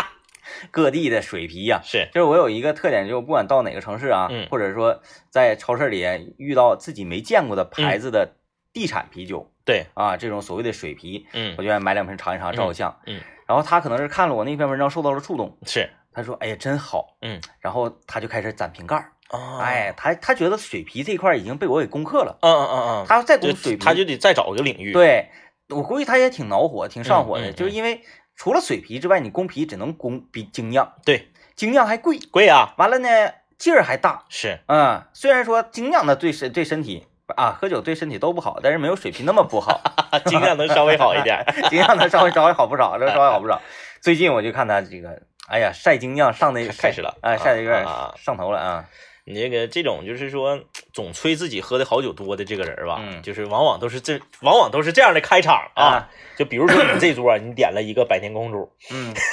[0.71, 8.37] 各地的水啤呀、是就是我有一个特点，就是不管到哪个城市啊，嗯或者说在超市里遇到自己没见过的牌子的
[8.73, 12.99] 地产啤酒、对，啊，这种所谓的水啤，嗯我就愿意买两瓶尝一尝，照个相。
[13.07, 19.13] 嗯然后他可能是看了我那篇文章受到了触动，是他说：“哎呀，真好。”嗯，然后他就开始攒瓶盖儿。
[19.31, 22.89] 啊哎，他他觉得水皮这一块已经被我给攻克了，嗯嗯嗯。
[23.03, 25.31] 嗯，他再就攻水皮，他就得再找一个领域。，对
[25.71, 28.03] 我估计他也挺恼火，挺上火的，就是因为
[28.37, 33.09] 除了水皮之外，你攻皮只能攻比精酿，对，精酿还贵，贵啊，完了呢
[33.57, 39.81] 劲儿还大，是嗯，虽然说精酿的对身对身体啊喝酒对身体都不好，但是没有水皮那么不好，
[40.27, 41.43] 精酿能稍微好一点。
[41.71, 43.61] 精酿能稍微稍微好不少， 这稍微好不少。
[44.03, 47.87] 最近我就看他这个，哎呀晒精酿上的开开始了哎晒的有点
[48.17, 48.85] 上头了啊，
[49.27, 50.61] 你这个这种就是说
[50.93, 55.85] 总吹自己喝的好酒多的这个人吧，嗯就是往往都是这往往都是这样的开场啊。
[55.85, 59.15] 啊就比如说你这桌，你点了一个百年公主，嗯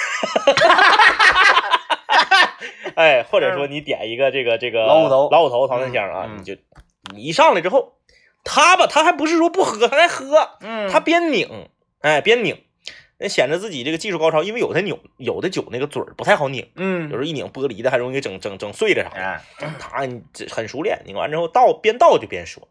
[2.96, 6.56] 哎，或者说你点一个这个这个老虎头老虎头唐三香啊，你就
[7.14, 7.94] 你一上来之后，
[8.44, 11.70] 他吧，他还不是说不喝，他还喝，嗯，他边拧，
[12.02, 12.64] 哎，边拧，
[13.22, 19.22] 那显得自己这个技术高超，因为有的扭有的酒那个嘴儿不太好拧，嗯有嗯时候一拧玻璃的还容易给整整整碎了啥的。
[19.22, 19.42] 哎
[19.80, 22.68] 他这很熟练，拧完之后倒边倒就边说：“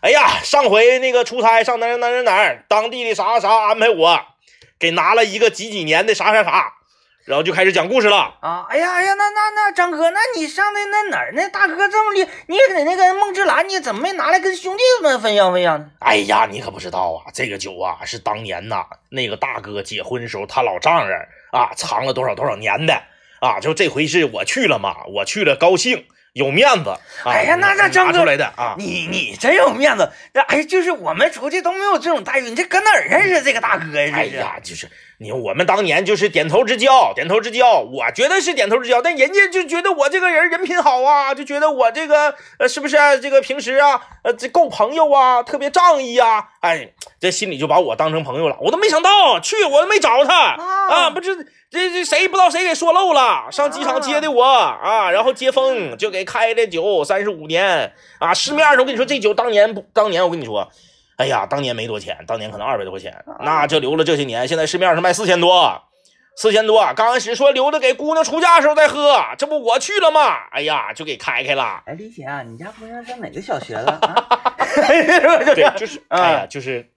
[0.00, 4.20] 哎呀，上回那个出差上哪哪哪儿哪儿哪儿，当地的啥啥安排我，
[4.78, 6.72] 给拿了一个几几年的啥啥啥，
[7.24, 8.36] 然后就开始讲故事了。
[8.40, 11.32] 啊，哎呀哎呀，那那那张哥，那你上的那哪儿？
[11.34, 15.90] 那大哥这么厉，你给那个梦之蓝，你怎么没拿来跟兄弟们分享分享呢？
[16.00, 21.18] 哎呀，你可不知道啊，这个酒啊是当年呐那个大哥结婚时候他老丈人
[21.52, 23.02] 啊藏了多少多少年的
[23.40, 26.90] 啊，就这回是我去了嘛，我去了高兴有面子。
[26.90, 27.00] 啊、
[27.32, 34.12] 哎呀那那张哥拿出来的啊，你你真有面子，那哎，就是我们出去都没有这种待遇，你这搁哪儿认识这个大哥呀？
[34.16, 34.90] 哎呀，就是
[35.22, 48.56] 你我们当年就是点头之交，点头之交，我觉得是点头之交，但人家就觉得我这个人人品好啊，就觉得我这个呃是不是啊、这个平时啊呃这够朋友啊，特别仗义啊，哎，这心里就把我当成朋友了。
[48.62, 51.36] 我都没想到去，我都没找他啊啊，不是
[51.68, 60.70] 这这谁不知道谁给说漏了，上机场接的我啊，然后接风就给开的酒三十五年啊，市面上我跟你说这酒当年不当年我跟你说。
[61.20, 65.82] 哎呀，当年没多钱，当年可能二百多块钱，那就留了这些年，现在市面上卖四千多，
[66.36, 66.80] 四千多。
[66.96, 70.48] 刚开始说留着给姑娘出嫁的时候再喝，这不我去了吗？
[70.50, 71.82] 哎呀，就给开开了。
[71.86, 74.54] 哎，李姐啊，你家姑娘上哪个小学了啊？
[75.54, 76.88] 对，就是，啊哎呀，就是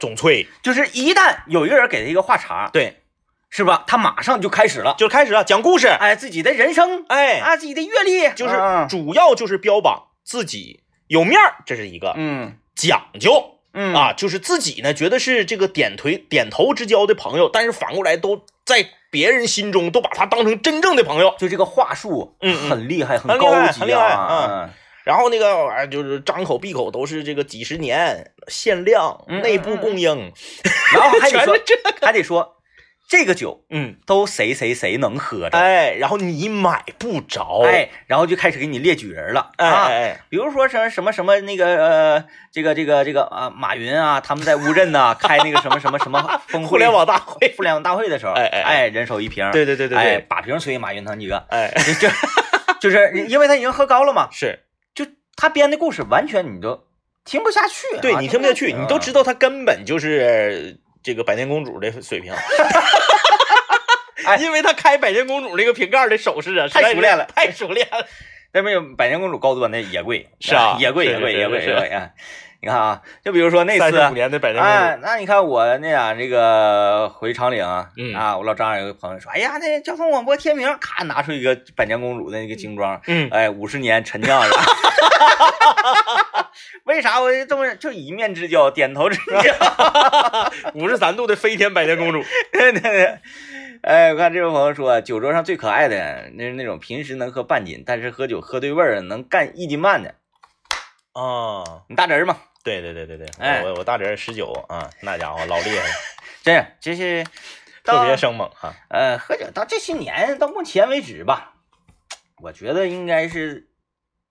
[0.00, 3.02] 总催，就是一旦有一个人给他一个话茬，对，
[3.50, 3.84] 是吧？
[3.86, 13.58] 他马上就开始了，就开始了讲故事，哎，自己的人生，哎，啊，自己的阅历，就是嗯主要就是标榜自己有面儿，这是一个嗯讲究。
[13.72, 13.94] 嗯。
[13.94, 21.34] 啊，就是自己呢觉得是这个点头点头之交的朋友，但是反过来都在别人心中都把他当成真正的朋友。
[21.38, 22.70] 就这个话术，嗯嗯。
[22.70, 24.70] 很厉害，很高级很厉害啊，
[25.04, 30.32] 然后那个玩意儿就是张口闭口都是这个几十年限量，嗯内部供应，
[30.94, 32.53] 然后还得说，这个，还得说
[33.06, 52.08] 这个酒嗯，都谁谁谁能喝着，哎，然后你买不着，哎，然后就开始给你列举人了，哎啊，哎哎，比如说什么什么什么那个呃，这个这个这个啊，马云啊，他们在乌镇呐开那个什么什么什么 互联网大会，互联网大会的时候，哎哎人手一瓶，对对对对哎，对，把瓶吹马云他几个，哎，就就
[52.80, 54.60] 就是因为他已经喝高了嘛， 是。
[54.94, 55.04] 就
[55.36, 56.86] 他编的故事完全你都
[57.24, 62.32] 听不下去啊，对你听不下去，你都知道，道他根本就是这个百年公主的水平。
[64.26, 68.06] 哎因为他开百年公主那个瓶盖的手势太熟练了太熟练了。
[68.52, 72.08] 那没有百年公主高端的也贵，是啊也贵也贵也贵是是也贵啊！
[72.64, 77.62] 你看啊，就比如说那次三十五年的百年，哎，那你看我那俩这个回长岭，
[77.98, 84.56] 嗯啊，我老张有个朋友说，哎呀，那交通广播天明，咔拿出一个百年公主的那个精装，嗯，哎，五十年陈酿的。
[86.84, 89.42] 为啥我这么就一面之交，点头之交？
[90.72, 93.18] 五十三度的飞天百年公主， 对对对。
[93.82, 100.14] 哎，我看这位朋友说，酒桌上最可爱的那是那种平时能喝半斤，但是喝酒喝对味儿能干一斤半的，
[101.12, 105.94] 啊，你大侄儿嘛，对对对对对，哎我我大侄儿十九啊，那家伙老厉害了，
[106.42, 107.24] 真 是这是
[107.84, 108.74] 特别生猛哈。
[108.88, 111.56] 呃，喝酒到这些年到目前为止吧，
[112.38, 113.68] 我觉得应该是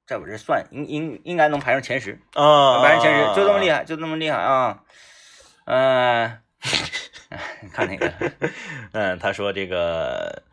[0.07, 4.79] 在我这算应应应该能排上前十，啊，排上前十，就这么厉害，就这么厉害啊！
[5.65, 6.39] 嗯、
[7.71, 8.11] 看那个，
[8.91, 10.43] 嗯，他说这个，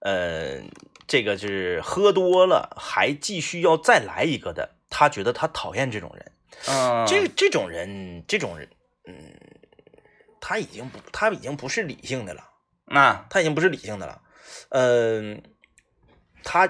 [0.00, 0.60] 呃，
[1.06, 6.32] 这个是喝多了还继续要再来一个的，他觉得他讨厌这种人。
[6.68, 8.68] 嗯，这这种人，这种人，
[9.06, 9.14] 嗯，
[10.40, 12.42] 他已经不，他已经不是理性的了，
[12.86, 14.22] 那他已经不是理性的了。
[14.70, 15.42] 嗯、
[16.44, 16.68] 他，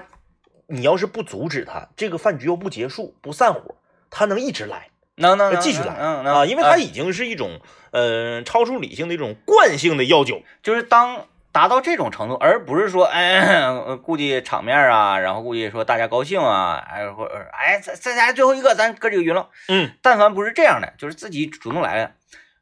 [0.67, 3.75] 你要是不阻止他，这个饭局又不结束，不散伙，
[4.09, 4.89] 他能一直来。
[5.15, 7.59] 能能能继续来嗯啊，因为它呃已经是一种
[7.91, 10.41] 呃超出理性的一种惯性的药酒。
[10.63, 19.49] 就是当达到这种程度，而不是说哎 呃顾及场面啊，然后顾及说大家高兴啊，哎或者哎再再来最后一个，咱哥几个匀了。
[19.67, 22.11] 嗯但凡不是这样的，就是自己主动来的，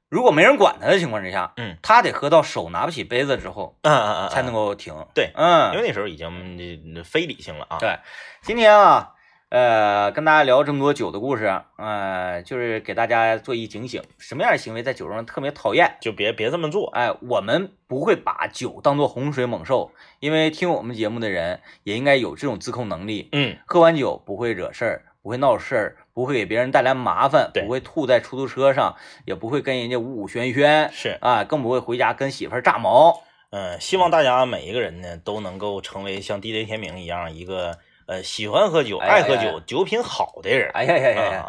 [0.09, 4.93] 如果没人管他的情况之下，嗯他得喝到手拿不起杯子之后嗯嗯嗯，才能够停。
[5.13, 7.77] 对嗯，因为那时候已经呃非理性了啊。
[7.79, 7.99] 对
[8.41, 9.11] 今天啊，
[9.49, 15.97] 呃，跟大家聊这么多酒的故事，呃，就是给大家做一警醒，什么样的行为在酒桌上特别讨厌。
[15.99, 16.91] 就别别这么做。
[16.91, 23.29] 哎，我们不会把酒当做洪水猛兽，因为听我们节目的人也应该有这种自控能力。
[23.31, 28.95] 嗯，喝完酒不会惹事儿，不会闹事儿，不会给别人带来麻烦，不会吐在出租车上，
[29.25, 33.23] 也不会跟人家五五喧喧是，啊，更不会回家跟媳妇儿炸毛。
[33.49, 37.79] 嗯，希望大家每一个人呢都能够成为像地雷天明一样一个
[38.09, 40.71] 呃喜欢喝酒、爱喝酒、酒品好的人。
[40.73, 41.45] 哎呀呀呀呀！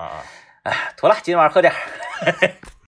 [0.64, 1.76] 哎，妥了，今天晚上喝点儿。